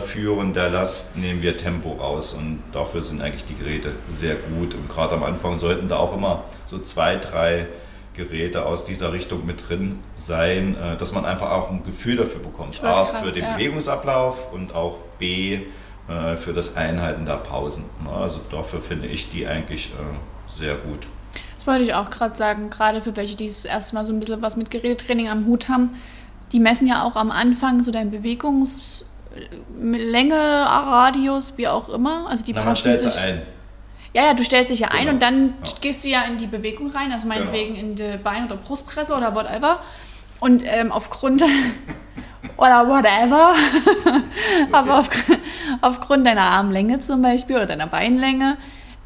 [0.00, 4.74] führen der Last nehmen wir Tempo raus und dafür sind eigentlich die Geräte sehr gut.
[4.74, 7.66] Und gerade am Anfang sollten da auch immer so zwei, drei
[8.14, 12.40] Geräte aus dieser Richtung mit drin sein, äh, dass man einfach auch ein Gefühl dafür
[12.40, 12.82] bekommt.
[12.82, 13.54] A krass, für den ja.
[13.54, 15.60] Bewegungsablauf und auch B
[16.08, 17.84] äh, für das Einhalten der Pausen.
[18.12, 19.92] Also dafür finde ich die eigentlich
[20.48, 21.06] sehr gut.
[21.56, 24.20] Das wollte ich auch gerade sagen, gerade für welche, die das erste Mal so ein
[24.20, 25.90] bisschen was mit Gerätetraining am Hut haben.
[26.52, 29.04] Die messen ja auch am Anfang so dein Bewegungs
[29.78, 32.26] Länge, Radius, wie auch immer.
[32.28, 33.42] Also die Na, man stellt sich ein.
[34.12, 35.00] Ja, ja, du stellst dich ja genau.
[35.00, 35.72] ein und dann ja.
[35.80, 37.86] gehst du ja in die Bewegung rein, also meinetwegen genau.
[37.86, 39.80] in die Bein- oder Brustpresse oder whatever.
[40.40, 41.42] Und ähm, aufgrund
[42.56, 43.54] oder whatever,
[44.72, 45.08] aber auf,
[45.80, 48.56] aufgrund deiner Armlänge zum Beispiel oder deiner Beinlänge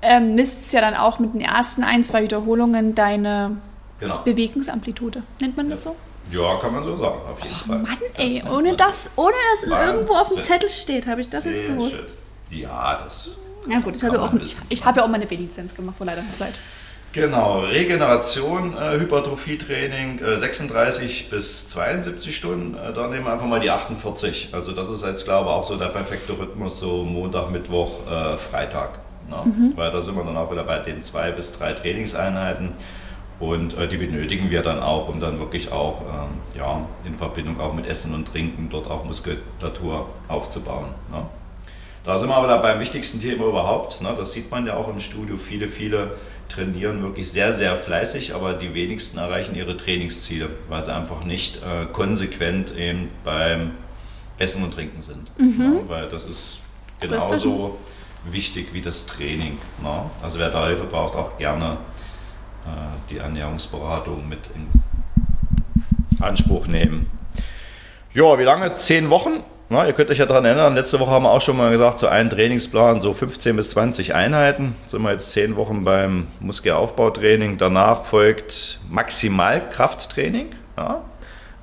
[0.00, 3.56] ähm, misst es ja dann auch mit den ersten ein, zwei Wiederholungen deine
[4.00, 4.18] genau.
[4.22, 5.22] Bewegungsamplitude.
[5.40, 5.96] Nennt man das so?
[6.30, 7.78] Ja, kann man so sagen, auf jeden Och, Fall.
[7.78, 11.44] Mann, ey, ohne das, ohne dass es irgendwo auf dem Zettel steht, habe ich das
[11.44, 11.96] jetzt gewusst.
[11.96, 12.60] Shit.
[12.60, 13.30] Ja, das.
[13.68, 16.06] Ja gut, ich habe ja, auch, ich, ich hab ja auch meine B-Lizenz gemacht vor
[16.06, 16.54] leider Zeit.
[17.14, 22.74] Genau, Regeneration, äh, Hypertrophietraining, äh, 36 bis 72 Stunden.
[22.74, 24.48] Äh, da nehmen wir einfach mal die 48.
[24.52, 28.37] Also das ist jetzt, glaube ich, auch so der perfekte Rhythmus, so Montag, Mittwoch, äh,
[28.37, 28.98] Freitag.
[29.30, 29.37] Ne?
[29.44, 29.72] Mhm.
[29.76, 32.72] Weil da sind wir dann auch wieder bei den zwei bis drei Trainingseinheiten.
[33.40, 37.60] Und äh, die benötigen wir dann auch, um dann wirklich auch ähm, ja, in Verbindung
[37.60, 40.86] auch mit Essen und Trinken dort auch Muskulatur aufzubauen.
[41.10, 41.22] Ne?
[42.04, 44.00] Da sind wir aber beim wichtigsten Thema überhaupt.
[44.02, 44.14] Ne?
[44.16, 45.36] Das sieht man ja auch im Studio.
[45.36, 46.12] Viele, viele
[46.48, 51.56] trainieren wirklich sehr, sehr fleißig, aber die wenigsten erreichen ihre Trainingsziele, weil sie einfach nicht
[51.56, 53.72] äh, konsequent eben beim
[54.38, 55.32] Essen und Trinken sind.
[55.38, 55.58] Mhm.
[55.58, 55.80] Ne?
[55.88, 56.60] Weil das ist
[57.00, 57.78] genauso
[58.30, 59.58] wichtig wie das Training.
[59.82, 60.10] Ne?
[60.22, 61.78] Also wer da Hilfe braucht, auch gerne
[63.11, 64.66] die Ernährungsberatung mit in
[66.22, 67.11] Anspruch nehmen.
[68.12, 68.74] Ja, wie lange?
[68.77, 69.42] Zehn Wochen.
[69.70, 71.98] Na, ihr könnt euch ja daran erinnern, letzte Woche haben wir auch schon mal gesagt,
[71.98, 74.77] so ein Trainingsplan, so 15 bis 20 Einheiten.
[74.87, 77.57] Sind wir jetzt zehn Wochen beim Muskelaufbautraining.
[77.57, 80.50] Danach folgt Maximalkrafttraining.
[80.77, 81.00] Ja.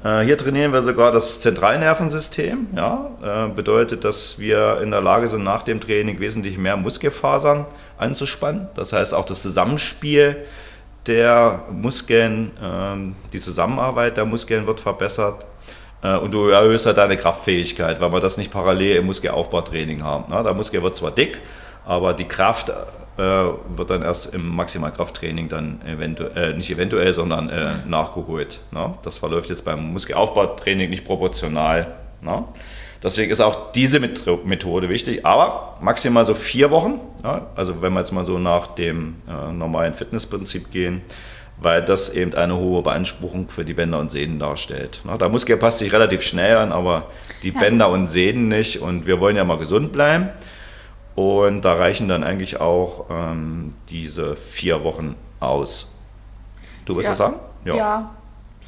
[0.03, 2.67] Äh, hier trainieren wir sogar das Zentralnervensystem.
[2.75, 3.11] Ja.
[3.23, 7.67] Äh, bedeutet, dass wir in der Lage sind, nach dem Training wesentlich mehr Muskelfasern
[7.99, 8.67] anzuspannen.
[8.75, 10.37] Das heißt, auch das Zusammenspiel
[11.07, 15.45] der Muskeln, ähm, die Zusammenarbeit der Muskeln wird verbessert
[16.03, 20.31] äh, und du erhöhst halt deine Kraftfähigkeit, weil wir das nicht parallel im Muskelaufbautraining haben.
[20.31, 20.43] Ne?
[20.43, 21.39] Der Muskel wird zwar dick,
[21.85, 27.49] aber die Kraft äh, wird dann erst im Maximalkrafttraining dann eventuell, äh, nicht eventuell, sondern
[27.49, 28.59] äh, nachgeholt.
[28.71, 28.93] Ne?
[29.03, 31.95] Das verläuft jetzt beim Muskelaufbautraining nicht proportional.
[32.21, 32.43] Ne?
[33.03, 36.99] Deswegen ist auch diese Methode wichtig, aber maximal so vier Wochen.
[37.23, 41.01] Ja, also wenn wir jetzt mal so nach dem äh, normalen Fitnessprinzip gehen,
[41.59, 45.01] weil das eben eine hohe Beanspruchung für die Bänder und Sehnen darstellt.
[45.03, 47.03] Na, der Muskel passt sich relativ schnell an, aber
[47.43, 47.59] die Ja.
[47.59, 50.29] Bänder und Sehnen nicht und wir wollen ja mal gesund bleiben.
[51.15, 55.91] Und da reichen dann eigentlich auch ähm, diese vier Wochen aus.
[56.85, 57.11] Du willst Ja.
[57.11, 57.35] was sagen?
[57.65, 58.11] Ja.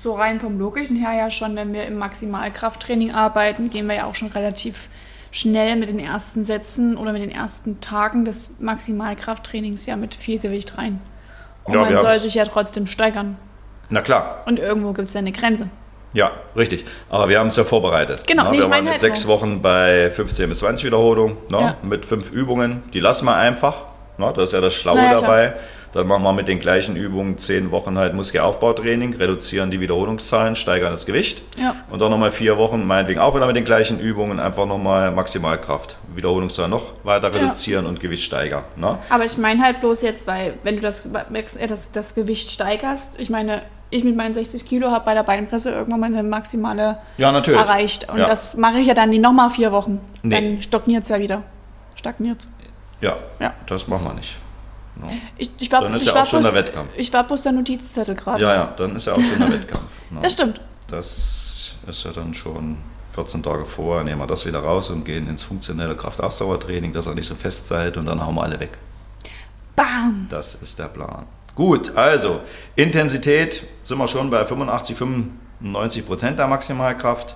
[0.04, 4.06] So rein vom Logischen her ja schon, wenn wir im Maximalkrafttraining arbeiten, gehen wir ja
[4.06, 4.90] auch schon relativ
[5.32, 10.40] schnell mit den ersten Sätzen oder mit den ersten Tagen des Maximalkrafttrainings ja mit viel
[10.40, 11.02] Gewicht rein.
[11.64, 13.38] Und Ja, man soll sich ja trotzdem steigern.
[13.90, 15.70] Na klar, Und irgendwo gibt es ja eine Grenze.
[16.14, 16.86] Ja, richtig.
[17.10, 18.28] Aber wir haben es ja vorbereitet.
[18.28, 19.28] Genau, Na, nee, wir ich waren meine jetzt halt sechs.
[19.28, 21.76] Wochen bei 15 bis 20 Wiederholungen ne, Ja.
[21.82, 22.84] mit fünf Übungen.
[22.94, 23.86] Die lassen wir einfach.
[24.20, 25.54] Ne, das ist ja das Schlaue ja, klar.
[25.94, 30.92] Dann machen wir mit den gleichen Übungen zehn Wochen halt Muskelaufbautraining, reduzieren die Wiederholungszahlen, steigern
[30.92, 31.44] das Gewicht.
[31.60, 31.76] Ja.
[31.92, 35.98] Und dann nochmal vier Wochen, meinetwegen auch wieder mit den gleichen Übungen, einfach nochmal Maximalkraft.
[36.16, 37.40] Wiederholungszahlen noch weiter Ja.
[37.42, 38.64] reduzieren und Gewicht steigern.
[38.76, 38.98] Ne?
[39.10, 43.10] Aber ich meine halt bloß jetzt, weil wenn du das, äh, das, das Gewicht steigerst,
[43.20, 47.32] ich meine, ich mit meinen 60 Kilo habe bei der Beinpresse irgendwann meine maximale Ja,
[47.32, 47.60] natürlich.
[47.60, 48.10] erreicht.
[48.12, 48.26] Und Ja.
[48.26, 50.00] das mache ich ja dann die nochmal vier Wochen.
[50.24, 50.34] Nee.
[50.34, 51.44] Dann stagniert es ja wieder.
[51.96, 52.48] Stagniert
[53.02, 53.54] Ja, Ja.
[53.68, 54.38] das machen wir nicht.
[55.38, 56.92] Ich, ich war, Dann ist ja auch schon bloß, der Wettkampf.
[56.96, 58.42] Ich war bloß der Notizzettel gerade.
[58.42, 59.90] Ja, ja, dann ist ja auch schon der Wettkampf.
[60.10, 60.20] Ne?
[60.22, 60.62] Das stimmt.
[60.88, 62.78] Das ist ja dann schon
[63.14, 67.16] 14 Tage vor, nehmen wir das wieder raus und gehen ins funktionelle Kraftausdauertraining, dass er
[67.16, 68.78] nicht so fest seid und dann hauen wir alle weg.
[69.76, 70.28] Bam!
[70.30, 71.26] Das ist der Plan.
[71.56, 72.42] Gut, also
[72.76, 77.36] Intensität sind wir schon bei 85, 95 Prozent der Maximalkraft.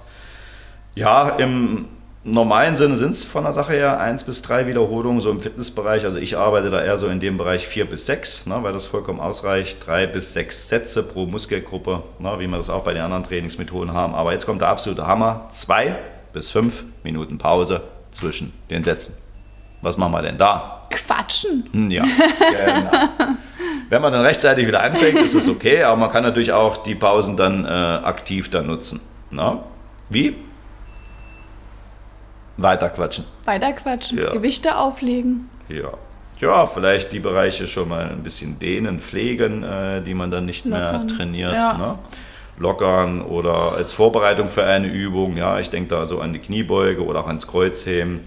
[0.95, 1.85] Ja, im
[2.27, 6.03] normalen Sinne sind es von der Sache her 1 bis 3 Wiederholungen, so im Fitnessbereich.
[6.05, 8.85] Also ich arbeite da eher so in dem Bereich 4 bis 6, ne, weil das
[8.85, 9.85] vollkommen ausreicht.
[9.87, 13.93] 3 bis 6 Sätze pro Muskelgruppe, ne, wie wir das auch bei den anderen Trainingsmethoden
[13.93, 14.13] haben.
[14.13, 15.49] Aber jetzt kommt der absolute Hammer.
[15.53, 15.95] 2
[16.33, 19.15] bis 5 Minuten Pause zwischen den Sätzen.
[19.81, 20.81] Was machen wir denn da?
[20.89, 21.69] Quatschen!
[21.71, 22.91] Hm, Ja, genau.
[23.89, 26.95] Wenn man dann rechtzeitig wieder anfängt, ist das okay, aber man kann natürlich auch die
[26.95, 28.99] Pausen dann äh, aktiv dann nutzen.
[29.31, 29.63] Na?
[30.09, 30.35] Wie?
[32.57, 33.25] Weiter quatschen.
[33.45, 34.17] Weiter quatschen.
[34.17, 34.31] Ja.
[34.31, 35.49] Gewichte auflegen.
[35.69, 35.91] Ja.
[36.39, 40.65] Ja, vielleicht die Bereiche schon mal ein bisschen dehnen, pflegen, äh, die man dann nicht
[40.65, 41.05] Lockern.
[41.07, 41.53] mehr trainiert.
[41.53, 41.77] Ja.
[41.77, 41.95] Ne?
[42.59, 45.37] Lockern oder als Vorbereitung für eine Übung.
[45.37, 48.21] Ja, ich denke da so an die Kniebeuge oder auch ans Kreuzheben.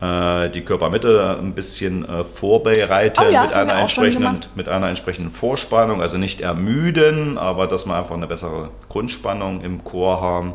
[0.00, 5.30] Äh, die Körpermitte ein bisschen äh, vorbereiten Oh ja, mit, einer entsprechenden, mit einer entsprechenden
[5.30, 6.02] Vorspannung.
[6.02, 10.54] Also nicht ermüden, aber dass wir einfach eine bessere Grundspannung im Chor haben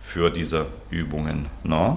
[0.00, 1.46] für diese Übungen.
[1.62, 1.96] Ne?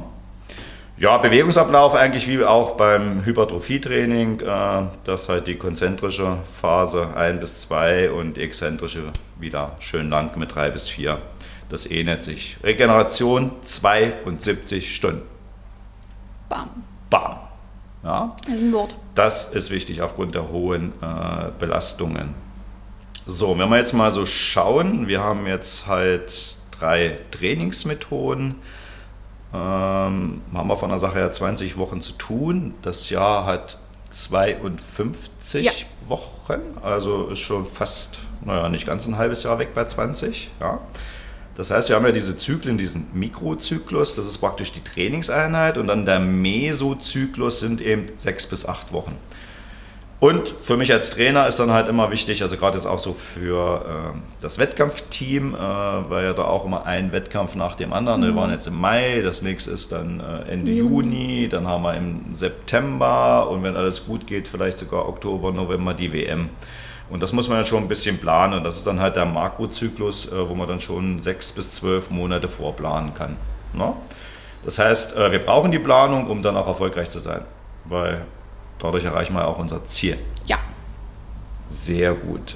[1.00, 7.62] Ja, Bewegungsablauf eigentlich wie auch beim Hypertrophietraining, äh, dass halt die konzentrische Phase 1 bis
[7.62, 9.04] 2 und die exzentrische
[9.40, 11.20] wieder schön lang mit 3 bis 4.
[11.70, 12.58] Das ähnelt sich.
[12.64, 15.22] Regeneration 72 Stunden.
[16.50, 16.70] Bam.
[17.12, 17.38] Bam.
[18.04, 18.96] Ja, Das ist ein Wort.
[19.14, 22.34] das ist wichtig aufgrund der hohen äh, Belastungen.
[23.28, 28.56] So, wenn wir jetzt mal so schauen, wir haben jetzt halt drei Trainingsmethoden.
[29.58, 32.76] Ähm, haben wir von der Sache her 20 Wochen zu tun.
[32.82, 33.80] Das Jahr hat
[34.12, 35.72] 52 Ja.
[36.08, 40.50] Wochen, also ist schon fast, naja, nicht ganz ein halbes Jahr weg bei 20.
[40.60, 40.80] Ja.
[41.56, 45.88] Das heißt, wir haben ja diese Zyklen, diesen Mikrozyklus, das ist praktisch die Trainingseinheit und
[45.88, 49.16] dann der Mesozyklus sind eben sechs bis acht Wochen.
[50.20, 53.14] Und für mich als Trainer ist dann halt immer wichtig, also gerade jetzt auch so
[53.14, 58.24] für äh, das Wettkampfteam, äh, weil ja da auch immer ein Wettkampf nach dem anderen.
[58.24, 61.94] Wir waren jetzt im Mai, das nächste ist dann äh, Ende Juni, dann haben wir
[61.94, 66.50] im September und wenn alles gut geht, vielleicht sogar Oktober, November die WM.
[67.12, 68.64] Und das muss man ja schon ein bisschen planen.
[68.64, 72.48] Das ist dann halt der Makrozyklus, äh, wo man dann schon sechs bis zwölf Monate
[72.48, 73.36] vorplanen kann.
[73.74, 73.94] Ne?
[74.66, 77.42] Das heißt, äh, wir brauchen die Planung, um dann auch erfolgreich zu sein,
[77.86, 78.26] weil
[78.80, 80.18] dadurch erreichen wir auch unser Ziel.
[80.46, 80.60] Ja.
[81.70, 82.56] Sehr gut.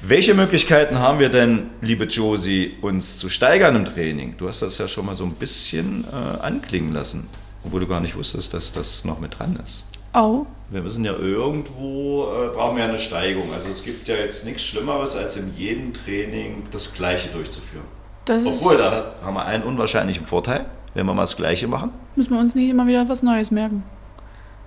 [0.00, 4.36] Welche Möglichkeiten haben wir denn, liebe Josie, uns zu steigern im Training?
[4.38, 7.28] Du hast das ja schon mal so ein bisschen äh, anklingen lassen,
[7.64, 9.84] obwohl du gar nicht wusstest, dass das noch mit dran ist.
[10.14, 10.46] Oh.
[10.70, 13.52] Wir müssen ja irgendwo, äh, brauchen wir eine Steigung.
[13.52, 17.84] Also es gibt ja jetzt nichts Schlimmeres, als in jedem Training das Gleiche durchzuführen.
[18.24, 21.90] Das Obwohl, da haben wir einen unwahrscheinlichen Vorteil, wenn wir mal das Gleiche machen.
[22.14, 23.82] müssen wir uns nicht immer wieder was Neues merken.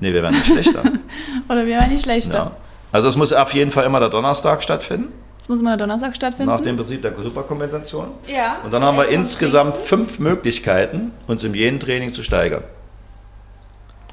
[0.02, 0.82] Nee, wir werden nicht schlechter.
[1.48, 2.34] Oder wir werden nicht schlechter.
[2.38, 2.52] ja.
[2.92, 6.14] Also es muss auf jeden Fall immer der Donnerstag stattfinden, Das muss immer am Donnerstag
[6.16, 6.52] stattfinden.
[6.52, 8.08] nach dem Prinzip der Hyperkompensation.
[8.28, 8.58] ja.
[8.66, 12.64] Und dann haben wir insgesamt fünf Möglichkeiten, uns in jedem Training zu steigern.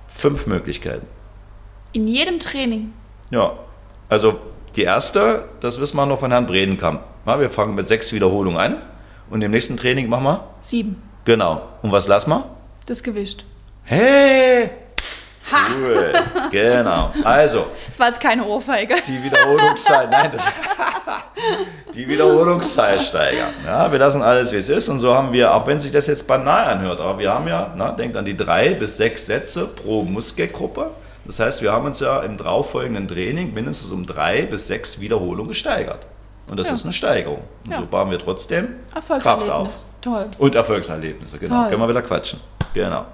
[0.09, 1.07] Fünf Möglichkeiten.
[1.93, 2.93] In jedem Training.
[3.31, 3.53] Ja,
[4.09, 4.39] also
[4.77, 7.01] die erste, das wissen wir noch von Herrn Bredenkamp.
[7.27, 8.77] Ja, wir fangen mit sechs Wiederholungen an
[9.31, 10.45] und im nächsten Training machen wir?
[10.61, 11.03] Sieben.
[11.25, 11.63] Genau.
[11.83, 12.45] Und was lassen wir?
[12.87, 13.45] Das Gewicht.
[13.85, 14.71] Hey!
[15.51, 16.13] Cool,
[16.51, 17.13] genau.
[17.25, 18.95] Also, Das war jetzt keine Ohrfeige.
[19.07, 20.43] die Wiederholungszahl, nein, das,
[21.95, 23.51] die Wiederholungszahl steigern.
[23.65, 24.89] Ja, wir lassen alles, wie es ist.
[24.89, 27.73] Und so haben wir, auch wenn sich das jetzt banal anhört, aber wir haben ja,
[27.77, 30.91] na, denkt an die drei bis sechs Sätze pro Muskelgruppe.
[31.25, 35.49] Das heißt, wir haben uns ja im darauffolgenden Training mindestens um drei bis sechs Wiederholungen
[35.49, 36.01] gesteigert.
[36.51, 36.75] Und das Ja.
[36.75, 37.43] ist eine Steigerung.
[37.67, 37.79] Und Ja.
[37.81, 39.83] so bauen wir trotzdem Kraft auf.
[40.01, 40.27] Toll.
[40.39, 41.63] Und Erfolgserlebnisse, genau.
[41.63, 41.71] Toll.
[41.71, 42.41] Können wir wieder quatschen.
[42.73, 43.05] Genau.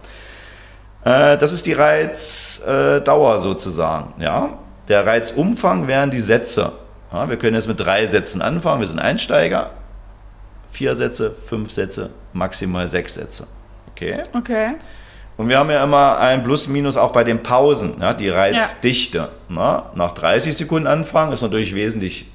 [1.04, 4.14] Äh, das ist die Reizdauer sozusagen.
[4.20, 4.58] Ja?
[4.88, 6.72] Der Reizumfang wären die Sätze.
[7.12, 8.80] Ja, wir können jetzt mit drei Sätzen anfangen.
[8.80, 9.70] Wir sind Einsteiger.
[10.70, 13.46] Vier Sätze, fünf Sätze, maximal sechs Sätze.
[13.92, 14.22] Okay.
[14.32, 14.72] Okay.
[15.36, 19.28] Und wir haben ja immer ein Plus-Minus auch bei den Pausen, ja, die Reizdichte.
[19.48, 22.26] Na, nach 30 Sekunden anfangen ist natürlich wesentlich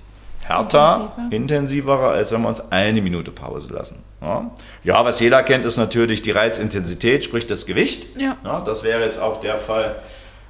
[0.50, 1.36] härter, Intensiver.
[1.36, 4.04] intensiverer, als wenn wir uns eine Minute Pause lassen.
[4.22, 4.52] Ja,
[4.84, 8.18] ja was jeder kennt, ist natürlich die Reizintensität, sprich das Gewicht.
[8.18, 8.38] Ja.
[8.66, 9.96] das wäre jetzt auch der Fall,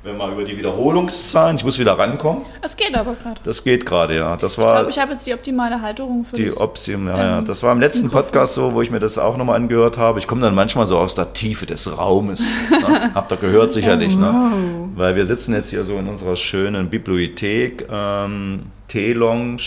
[0.02, 3.42] wenn wir über die Wiederholungszahlen, ich muss wieder rankommen, Es geht aber gerade.
[3.44, 4.36] das geht gerade, ja.
[4.38, 6.52] Das Ich war glaube, ich habe jetzt die optimale Halterung für die.
[6.56, 7.38] Optim, ja, ja.
[7.40, 8.24] ähm, Das war im letzten Mikrofon.
[8.28, 10.20] Podcast so, wo ich mir das auch nochmal angehört habe.
[10.20, 12.40] Ich komme dann manchmal so aus der Tiefe des Raumes.
[12.72, 13.12] ne?
[13.14, 14.52] Habt ihr gehört sicherlich, ne?
[14.96, 19.58] Weil wir sitzen jetzt hier so in unserer schönen Bibliothek, ähm, Teelounge.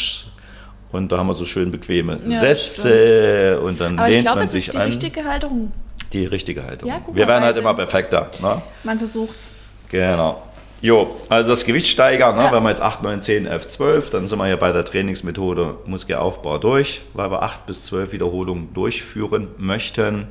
[0.92, 4.38] Und da haben wir so schön bequeme Ja, Sessel und dann aber ich lehnt glaube,
[4.40, 4.86] man es sich ist die an.
[4.86, 5.72] richtige Halterung.
[6.12, 6.88] Die richtige Haltung.
[6.88, 8.30] Ja, wir werden halt immer perfekter.
[8.42, 8.60] Ne?
[8.84, 9.54] Man versucht's.
[9.92, 10.42] Genau.
[10.80, 12.42] Jo, also das Gewicht steigern, ne?
[12.42, 12.52] Ja.
[12.52, 15.76] wenn wir jetzt 8, 9, 10, 11, 12, dann sind wir ja bei der Trainingsmethode
[15.86, 20.26] Muskelaufbau durch, weil wir 8 bis 12 Wiederholungen durchführen möchten.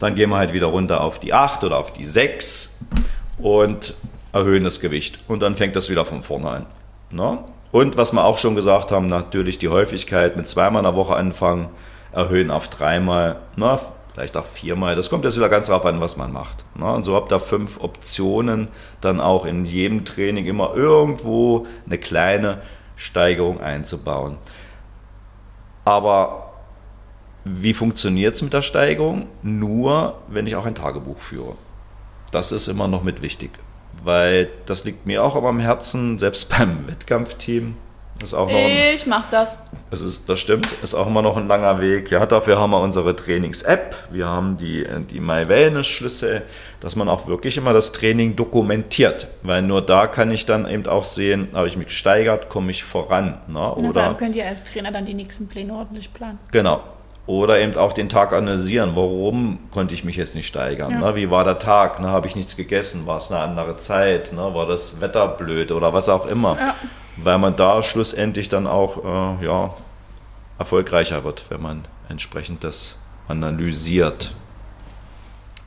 [0.00, 2.80] Dann gehen wir halt wieder runter auf die 8 oder auf die 6
[3.38, 3.94] und
[4.32, 5.20] erhöhen das Gewicht.
[5.28, 6.66] Und dann fängt das wieder von vorne an.
[7.10, 7.38] Ne?
[7.70, 11.14] Und was wir auch schon gesagt haben, natürlich die Häufigkeit mit zweimal in der Woche
[11.14, 11.68] anfangen,
[12.10, 13.78] erhöhen auf dreimal, na,
[14.12, 14.96] vielleicht auch viermal.
[14.96, 16.64] Das kommt jetzt wieder ganz darauf an, was man macht.
[16.74, 16.90] Ne?
[16.90, 18.68] Und so habt ihr fünf Optionen,
[19.00, 22.62] dann auch in jedem Training immer irgendwo eine kleine
[22.96, 24.36] Steigerung einzubauen.
[25.84, 26.52] Aber
[27.44, 29.26] wie funktioniert es mit der Steigerung?
[29.42, 31.54] Nur, wenn ich auch ein Tagebuch führe.
[32.30, 33.50] Das ist immer noch mit wichtig,
[34.04, 37.76] weil das liegt mir auch immer am Herzen, selbst beim Wettkampfteam.
[38.22, 39.58] Ist auch noch ein, Ich mach das.
[39.90, 42.10] das, ist, das stimmt, ist auch immer noch ein langer Weg.
[42.10, 46.42] Ja, dafür haben wir unsere Trainings-App, wir haben die, die My Wellness-Schlüssel,
[46.80, 50.86] dass man auch wirklich immer das Training dokumentiert, weil nur da kann ich dann eben
[50.86, 53.26] auch sehen, habe ich mich gesteigert, komme ich voran.
[53.26, 53.54] Ne?
[53.54, 56.38] Na, Oder allem könnt ihr als Trainer dann die nächsten Pläne ordentlich planen.
[56.50, 56.82] Genau.
[57.26, 58.96] Oder eben auch den Tag analysieren.
[58.96, 60.90] Warum konnte ich mich jetzt nicht steigern?
[60.90, 60.98] Ja.
[60.98, 61.16] Ne?
[61.16, 62.00] Wie war der Tag?
[62.00, 62.08] Ne?
[62.08, 63.06] Habe ich nichts gegessen?
[63.06, 64.32] War es eine andere Zeit?
[64.32, 64.54] Ne?
[64.54, 66.56] War das Wetter blöd oder was auch immer?
[66.58, 66.74] Ja.
[67.16, 69.04] Weil man da schlussendlich dann auch
[69.40, 69.74] äh, ja,
[70.58, 72.96] erfolgreicher wird, wenn man entsprechend das
[73.28, 74.32] analysiert.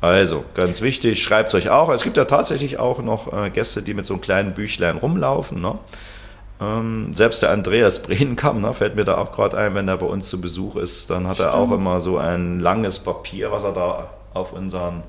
[0.02, 1.89] Also, ganz wichtig, schreibt es euch auch.
[1.89, 5.62] Es gibt ja tatsächlich auch noch äh, Gäste, die mit so einem kleinen Büchlein rumlaufen.
[5.62, 5.80] Ne?
[6.62, 10.06] Ähm, selbst der Andreas Brehenkamp, ne, fällt mir da auch gerade ein, wenn er bei
[10.06, 11.82] uns zu Besuch ist, dann hat er auch Stimmt.
[11.82, 15.04] immer so ein langes Papier, was er da auf unseren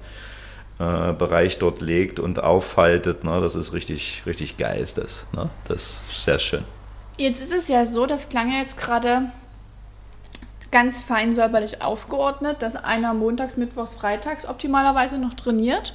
[0.78, 3.24] äh, Bereich dort legt und auffaltet.
[3.24, 3.40] Ne?
[3.40, 5.24] Das ist richtig, richtig geil, ist das.
[5.32, 5.48] Ne?
[5.68, 6.64] Das ist sehr schön.
[7.16, 9.30] Jetzt ist es ja so, das klang ja jetzt gerade
[10.70, 15.94] ganz fein säuberlich aufgeordnet, dass einer montags, mittwochs, freitags optimalerweise noch trainiert.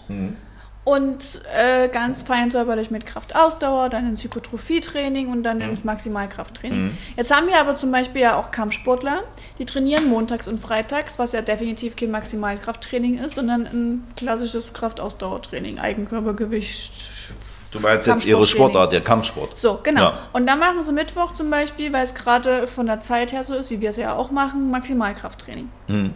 [0.83, 6.97] Und äh, ganz fein säuberlich mit Kraftausdauer, dann ins Hypertrophietraining und dann ins Maximalkrafttraining.
[7.15, 9.21] Jetzt haben wir aber zum Beispiel ja auch Kampfsportler,
[9.59, 15.77] die trainieren montags und freitags, was ja definitiv kein Maximalkrafttraining ist, sondern ein klassisches Kraftausdauertraining,
[15.77, 16.91] Eigenkörpergewicht.
[17.71, 18.43] Du meinst jetzt ihre.
[18.43, 19.57] Sportart, der Kampfsport.
[19.57, 20.01] So, genau.
[20.01, 20.19] Ja.
[20.33, 23.53] Und dann machen sie Mittwoch zum Beispiel, weil es gerade von der Zeit her so
[23.53, 25.69] ist, wie wir es ja auch machen, Maximalkrafttraining.
[25.87, 26.13] Mhm.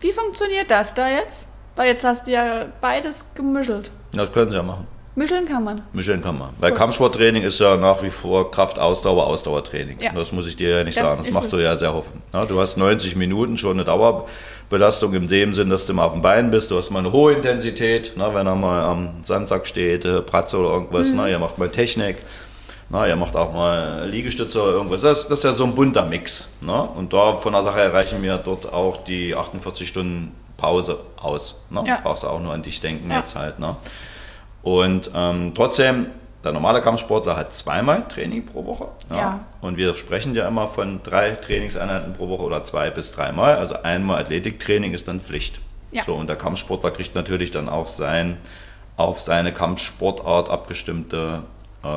[0.00, 1.48] Wie funktioniert das da jetzt?
[1.78, 3.92] Weil jetzt hast du ja beides gemischelt.
[4.12, 4.88] Das können sie ja machen.
[5.14, 5.82] Mischeln kann man.
[5.92, 6.50] Mischen kann man.
[6.58, 6.78] Weil Gut.
[6.78, 10.00] Kampfsporttraining ist ja nach wie vor Kraftausdauer, Ausdauertraining.
[10.00, 10.12] Ja.
[10.12, 11.22] Das muss ich dir ja nicht Das sagen.
[11.22, 11.62] Das macht so es.
[11.62, 12.20] ja sehr hoffen.
[12.32, 16.14] Ja, du hast 90 Minuten schon eine Dauerbelastung in dem Sinn, dass du mal auf
[16.14, 16.72] dem Bein bist.
[16.72, 18.12] Du hast mal eine hohe Intensität.
[18.16, 21.10] Na, wenn er mal am Sandsack steht, äh, Pratze oder irgendwas.
[21.10, 21.16] Mhm.
[21.16, 22.16] Na, ihr macht mal Technik.
[22.90, 25.02] Na, ihr macht auch mal Liegestütze oder irgendwas.
[25.02, 26.56] Das, das ist ja so ein bunter Mix.
[26.60, 26.88] Ne?
[26.96, 31.62] Und da von der Sache erreichen wir dort auch die 48 Stunden Pause aus.
[31.70, 31.82] Ne?
[31.86, 32.00] Ja.
[32.02, 33.18] Brauchst du auch nur an dich denken Ja.
[33.20, 33.58] jetzt halt.
[33.58, 33.74] Ne?
[34.62, 36.08] Und ähm, trotzdem,
[36.44, 38.88] der normale Kampfsportler hat zweimal Training pro Woche.
[39.10, 39.40] Ja.
[39.62, 43.56] Und wir sprechen ja immer von drei Trainingseinheiten pro Woche oder zwei bis dreimal.
[43.56, 45.58] Also einmal Athletiktraining ist dann Pflicht.
[45.90, 46.04] Ja.
[46.04, 48.36] So, und der Kampfsportler kriegt natürlich dann auch sein
[48.96, 51.44] auf seine Kampfsportart abgestimmte
[51.84, 51.88] äh,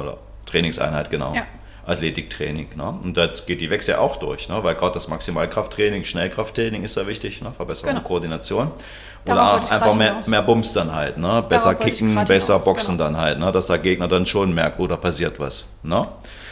[0.46, 1.34] Trainingseinheit, genau.
[1.34, 1.44] Ja.
[1.86, 2.70] Athletiktraining.
[2.76, 3.00] Ne?
[3.04, 4.64] Und da geht die Wechsel auch durch, ne?
[4.64, 7.52] weil gerade das Maximalkrafttraining, Schnellkrafttraining ist ja wichtig, ne?
[7.52, 8.00] Verbesserung Genau.
[8.02, 8.72] der Koordination.
[9.26, 10.28] Oder ich einfach mehr, hinaus.
[10.28, 11.44] mehr Bums dann halt, ne?
[11.48, 13.10] Besser kicken, besser hinaus, boxen genau.
[13.10, 13.52] dann halt, ne?
[13.52, 15.66] Dass der Gegner dann schon merkt, oh, da passiert was.
[15.84, 16.08] Ne?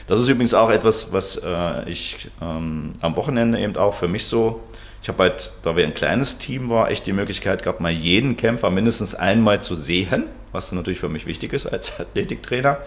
[0.07, 4.25] Das ist übrigens auch etwas, was äh, ich ähm, am Wochenende eben auch für mich
[4.25, 4.61] so.
[5.01, 8.35] Ich habe halt, da wir ein kleines Team war, echt die Möglichkeit gehabt, mal jeden
[8.35, 12.79] Kämpfer mindestens einmal zu sehen, was natürlich für mich wichtig ist als Athletiktrainer.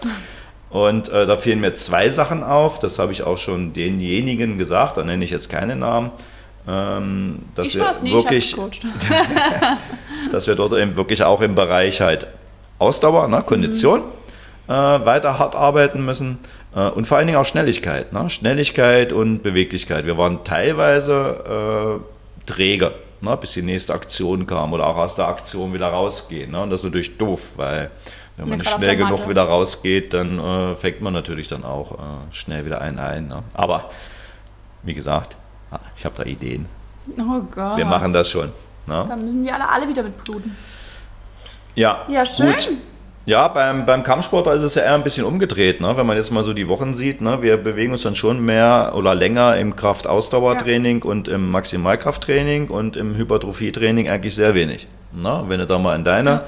[0.73, 2.79] Und äh, da fielen mir zwei Sachen auf.
[2.79, 6.09] Das habe ich auch schon denjenigen gesagt, da nenne ich jetzt keine Namen.
[6.67, 8.55] Ähm, dass Ich wir es nicht, wirklich,
[10.31, 12.25] dass wir dort eben wirklich auch im Bereich halt
[12.79, 14.01] Ausdauer, ne, Kondition
[14.67, 16.39] äh, weiter hart arbeiten müssen
[16.75, 18.11] äh, und vor allen Dingen auch Schnelligkeit.
[18.11, 18.27] Ne?
[18.31, 20.07] Schnelligkeit und Beweglichkeit.
[20.07, 25.27] Wir waren teilweise äh, träge, ne, bis die nächste Aktion kam oder auch aus der
[25.27, 26.49] Aktion wieder rausgehen.
[26.49, 26.63] Ne?
[26.63, 27.91] Und das ist natürlich doof, weil
[28.37, 31.95] wenn man Ja, schnell genug wieder rausgeht, dann äh, fängt man natürlich dann auch äh,
[32.31, 33.27] schnell wieder einen ein.
[33.27, 33.43] Ne?
[33.53, 33.89] Aber
[34.81, 35.35] wie gesagt,
[35.71, 36.65] ah, ich habe da Ideen.
[37.17, 37.77] Oh Gott.
[37.77, 38.51] Wir machen das schon.
[38.85, 39.05] Ne?
[39.07, 40.55] Da müssen die alle, alle wieder mit bluten.
[41.75, 42.47] Ja, Ja, schön.
[42.47, 42.69] Gut.
[43.25, 45.79] Ja, beim, beim Kampfsport ist es ja eher ein bisschen umgedreht.
[45.79, 45.95] Ne?
[45.95, 47.41] Wenn man jetzt mal so die Wochen sieht, ne?
[47.41, 53.15] wir bewegen uns dann schon mehr oder länger im Kraft-Ausdauertraining und im Maximalkrafttraining und im
[53.15, 54.87] Hypertrophietraining eigentlich sehr wenig.
[55.13, 55.41] Ne?
[55.47, 56.45] Wenn du da mal an deine Ja.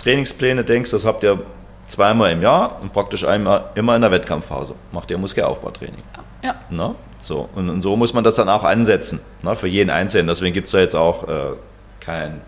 [0.00, 1.40] Trainingspläne denkst, das habt ihr
[1.88, 4.74] zweimal im Jahr und praktisch einmal immer in der Wettkampfpause.
[4.92, 6.02] Macht ihr Muskelaufbautraining.
[6.42, 6.54] Ja.
[6.70, 6.94] Ne?
[7.20, 9.54] So, und, und so muss man das dann auch ansetzen, ne?
[9.54, 10.28] für jeden Einzelnen.
[10.28, 11.52] Deswegen gibt es da jetzt auch äh,
[12.00, 12.40] kein,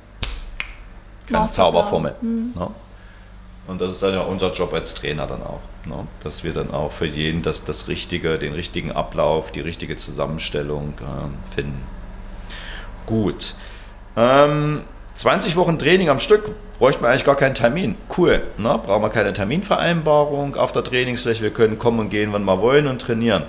[1.28, 1.48] keine.
[1.48, 2.14] Zauberformel.
[2.22, 2.68] Ne?
[3.66, 6.06] Und das ist dann ja unser Job als Trainer dann auch, ne?
[6.24, 10.94] dass wir dann auch für jeden das, das Richtige, den richtigen Ablauf, die richtige Zusammenstellung
[11.00, 11.82] ähm, finden.
[13.04, 13.54] Gut.
[14.16, 14.82] Ähm,
[15.22, 16.50] 20 Wochen Training am Stück
[16.80, 17.94] bräuchte man eigentlich gar keinen Termin.
[18.18, 18.42] Cool.
[18.58, 18.80] Ne?
[18.84, 21.44] Brauchen wir keine Terminvereinbarung auf der Trainingsfläche.
[21.44, 23.44] Wir können kommen und gehen, wann wir wollen und trainieren.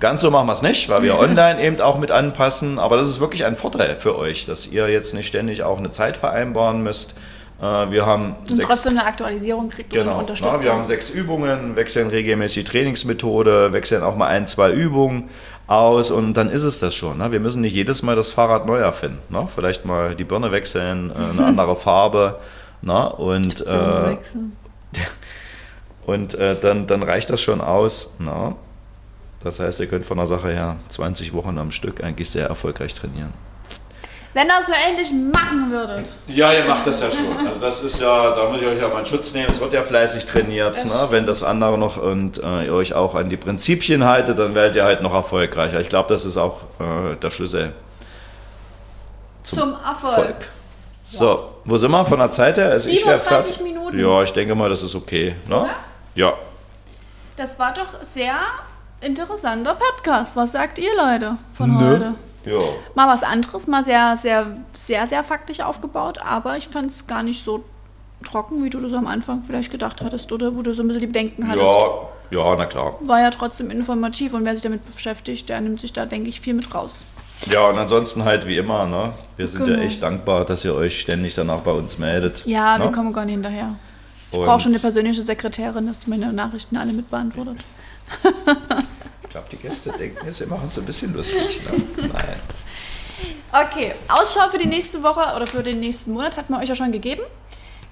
[0.00, 2.80] Ganz so machen wir es nicht, weil wir online eben auch mit anpassen.
[2.80, 5.92] Aber das ist wirklich ein Vorteil für euch, dass ihr jetzt nicht ständig auch eine
[5.92, 7.14] Zeit vereinbaren müsst.
[7.62, 10.10] Äh, Wir haben Und sechs trotzdem eine Aktualisierung kriegt und Genau.
[10.10, 10.54] eine Unterstützung.
[10.56, 15.30] Na, wir haben sechs Übungen, wechseln regelmäßig die Trainingsmethode, wechseln auch mal ein, zwei Übungen
[15.70, 17.18] aus und dann ist es das schon.
[17.18, 17.30] Ne?
[17.30, 19.20] Wir müssen nicht jedes Mal das Fahrrad neu erfinden.
[19.28, 19.46] Ne?
[19.46, 22.40] Vielleicht mal die Birne wechseln, äh, eine andere Farbe.
[22.82, 23.08] Ne?
[23.12, 24.16] Und, äh,
[26.06, 28.14] und äh, dann, dann reicht das schon aus.
[28.18, 28.56] Ne?
[29.44, 32.94] Das heißt, ihr könnt von der Sache her 20 Wochen am Stück eigentlich sehr erfolgreich
[32.94, 33.32] trainieren.
[34.32, 36.06] Wenn ihr es nur endlich machen würdet.
[36.28, 37.46] Ja, ihr macht das ja schon.
[37.46, 39.48] Also das ist ja, da muss ich euch ja mal in Schutz nehmen.
[39.50, 40.76] Es wird ja fleißig trainiert.
[40.76, 41.08] Das Ne?
[41.10, 44.76] Wenn das andere noch und äh, ihr euch auch an die Prinzipien haltet, dann werdet
[44.76, 45.80] ihr halt noch erfolgreicher.
[45.80, 47.72] Ich glaube, das ist auch äh, der Schlüssel
[49.42, 50.14] Zum Erfolg.
[50.14, 50.36] Volk.
[51.04, 52.70] So, wo sind wir von der Zeit her?
[52.70, 53.72] Also ich wär 37 fertig.
[53.74, 53.98] Minuten.
[53.98, 55.34] Ja, ich denke mal, das ist okay.
[55.48, 55.56] Ne?
[55.56, 55.70] Oder?
[56.14, 56.34] Ja.
[57.36, 58.34] Das war doch sehr
[59.00, 60.36] interessanter Podcast.
[60.36, 61.90] Was sagt ihr, Leute, von Nö.
[61.94, 62.14] heute?
[62.44, 62.58] Ja.
[62.94, 67.22] Mal was anderes, mal sehr, sehr, sehr, sehr faktisch aufgebaut, aber ich fand es gar
[67.22, 67.64] nicht so
[68.24, 71.00] trocken, wie du das am Anfang vielleicht gedacht hattest oder wo du so ein bisschen
[71.00, 71.64] die Bedenken hattest.
[72.30, 72.94] Ja, ja, na klar.
[73.00, 76.40] War ja trotzdem informativ und wer sich damit beschäftigt, der nimmt sich da, denke ich,
[76.40, 77.04] viel mit raus.
[77.50, 79.14] Ja, und ansonsten halt wie immer, ne?
[79.36, 79.82] Wir sind ja Genau.
[79.86, 82.46] echt dankbar, dass ihr euch ständig danach bei uns meldet.
[82.46, 82.84] Ja, ne?
[82.84, 83.76] wir kommen gar nicht hinterher.
[84.32, 87.56] Ich brauche schon eine persönliche Sekretärin, dass die meine Nachrichten alle mit beantwortet.
[89.30, 91.60] Ich glaube, die Gäste denken jetzt, wir machen es ein bisschen lustig.
[91.62, 92.08] Ne?
[92.12, 92.40] Nein.
[93.52, 96.74] Okay, Ausschau für die nächste Woche oder für den nächsten Monat hat man euch ja
[96.74, 97.22] schon gegeben.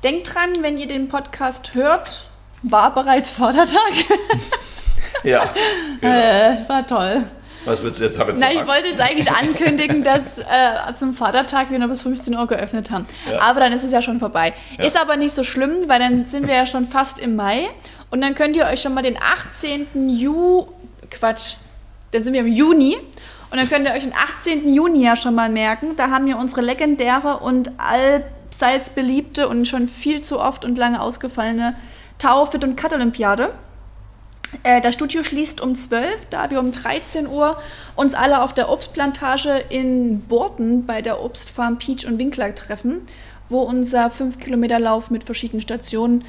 [0.03, 2.25] Denkt dran, wenn ihr den Podcast hört,
[2.63, 3.79] war bereits Vatertag.
[5.25, 5.53] Ja,
[6.01, 6.15] genau.
[6.15, 7.25] Äh, war toll.
[7.65, 8.59] Was willst du jetzt damit Na, sagen?
[8.61, 10.45] ich wollte jetzt eigentlich ankündigen, dass äh,
[10.97, 13.05] zum Vatertag wir nur bis 15 Uhr geöffnet haben.
[13.29, 13.41] Ja.
[13.41, 14.55] Aber dann ist es ja schon vorbei.
[14.79, 14.85] Ja.
[14.85, 17.69] Ist aber nicht so schlimm, weil dann sind wir ja schon fast im Mai.
[18.11, 20.09] Und dann könnt ihr euch schon mal den 18.
[20.09, 20.69] Ju...
[21.11, 21.57] Quatsch.
[22.13, 22.97] Dann sind wir im Juni.
[23.51, 24.73] Und dann könnt ihr euch den 18.
[24.73, 25.97] Juni ja schon mal merken.
[25.97, 31.01] Da haben wir unsere legendäre und allseits beliebte und schon viel zu oft und lange
[31.01, 31.75] ausgefallene
[32.19, 33.55] Tauerfit und Cut-Olympiade.
[34.63, 37.59] Äh, das Studio schließt um 12, da wir um 13 Uhr
[37.97, 43.03] uns alle auf der Obstplantage in Borten bei der Obstfarm Peach und Winkler treffen,
[43.49, 46.25] wo unser 5-Kilometer-Lauf mit verschiedenen Stationen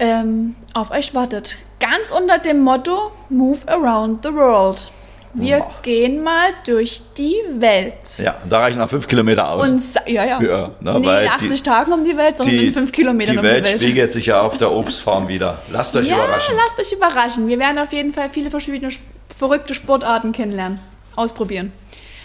[0.00, 1.56] ähm, auf euch wartet.
[1.78, 4.90] Ganz unter dem Motto Move Around the World.
[5.32, 5.74] Wir Boah.
[5.82, 8.18] gehen mal durch die Welt.
[8.18, 9.68] Ja, da reichen nach fünf Kilometer aus.
[9.68, 10.42] Und ja, ja.
[10.42, 13.38] Ja, ne, weil in 80 die- Tagen um die Welt, sondern in 5 Kilometern die
[13.38, 13.82] um Welt die Welt.
[13.82, 15.62] spiegelt sich ja auf der Obstfarm wieder.
[15.70, 16.56] Lasst euch ja, überraschen.
[16.56, 17.46] lasst euch überraschen.
[17.46, 18.92] Wir werden auf jeden Fall viele verschiedene
[19.38, 20.80] verrückte Sportarten kennenlernen.
[21.14, 21.72] Ausprobieren.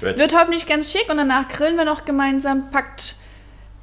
[0.01, 0.17] Gut.
[0.17, 2.71] Wird hoffentlich ganz schick und danach grillen wir noch gemeinsam.
[2.71, 3.15] Packt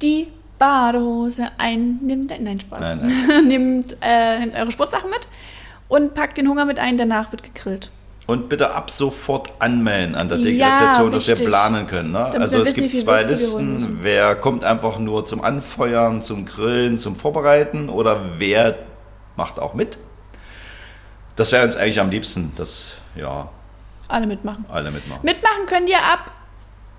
[0.01, 0.27] die
[0.63, 1.99] Badehose ein.
[2.01, 2.79] Nimmt, nein, Spaß.
[2.79, 5.27] Nein, nimmt, äh, nehmt eure Sportsachen mit
[5.89, 6.97] und packt den Hunger mit ein.
[6.97, 7.91] Danach wird gegrillt.
[8.27, 12.13] Und bitte ab sofort anmelden an der Ja, Deklaration, dass wir planen können.
[12.13, 12.27] Ne?
[12.27, 13.99] Also es wissen, gibt zwei Listen.
[14.03, 18.77] Wer kommt einfach nur zum Anfeuern, zum Grillen, zum Vorbereiten oder wer
[19.35, 19.97] macht auch mit?
[21.35, 23.49] Das wäre uns eigentlich am liebsten, dass ja,
[24.07, 24.65] Alle mitmachen.
[24.71, 25.25] alle mitmachen.
[25.25, 26.31] Mitmachen könnt ihr ab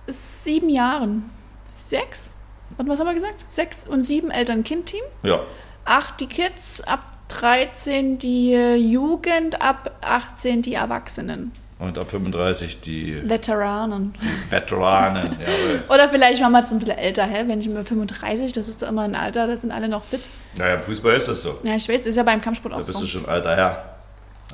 [0.07, 1.31] sieben Jahren.
[1.73, 2.34] Sechs?
[2.79, 3.37] Und was haben wir gesagt?
[3.49, 5.03] Sechs und sieben Eltern-Kind-Team.
[5.23, 5.41] Ja,
[5.87, 11.53] Acht die Kids, ab 13 die Jugend, ab 18 die Erwachsenen.
[11.79, 14.15] und ab 35 die Veteranen.
[14.49, 15.37] Veteranen.
[15.41, 15.83] jawohl.
[15.89, 17.45] Oder vielleicht machen wir das ein bisschen älter, hä?
[17.47, 20.29] Wenn ich mir 35, das ist immer ein Alter, da sind alle noch fit.
[20.57, 21.59] Naja, im Fußball ist das so.
[21.65, 23.01] Ja, ich weiß, ist ja beim Kampfsport Da auch bist so.
[23.01, 23.97] du schon alter Herr.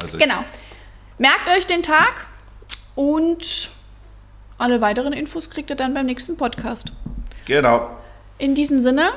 [0.02, 0.42] Also Genau.
[1.18, 2.26] Merkt euch den Tag
[2.96, 3.70] und
[4.58, 6.92] alle weiteren Infos kriegt ihr dann beim nächsten Podcast.
[7.46, 7.90] Genau.
[8.40, 9.10] In diesem Sinne.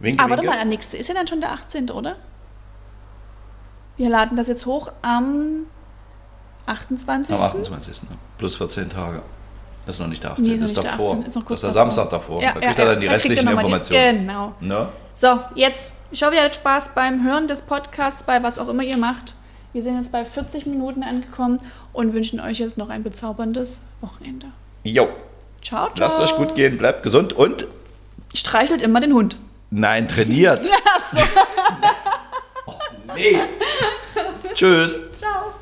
[0.00, 0.54] Winke, Aber warte winke.
[0.54, 2.16] mal, der nächste ist ja dann schon der 18., oder?
[3.96, 5.66] Wir laden das jetzt hoch am
[6.66, 7.34] 28.
[7.34, 8.02] Am 28.
[8.04, 8.08] ne?
[8.38, 9.22] Plus 14 Tage.
[9.86, 10.44] Das ist noch nicht der 18.
[10.44, 11.10] Nee, ist ist davor.
[11.12, 11.22] 18.
[11.26, 11.92] Ist noch kurz das ist der davor.
[11.92, 12.42] Samstag davor.
[12.42, 12.90] Ja, da ja, kriegt er ja.
[12.92, 14.26] dann die Da restlichen mal die- Informationen.
[14.28, 14.54] Genau.
[14.60, 14.88] Ne?
[15.14, 15.92] So, jetzt.
[16.10, 19.34] Ich hoffe, ihr hattet Spaß beim Hören des Podcasts, bei was auch immer ihr macht.
[19.72, 21.58] Wir sind jetzt bei 40 Minuten angekommen
[21.92, 24.46] und wünschen euch jetzt noch ein bezauberndes Wochenende.
[24.84, 25.08] Jo,
[25.62, 25.90] Ciao, ciao.
[25.98, 27.66] lasst euch gut gehen, bleibt gesund und
[28.34, 29.36] Streichelt immer den Hund.
[29.70, 30.64] Nein, trainiert.
[30.96, 31.24] Ach so.
[32.66, 32.74] oh,
[33.14, 33.38] nee.
[34.54, 35.00] Tschüss.
[35.16, 35.54] Ciao.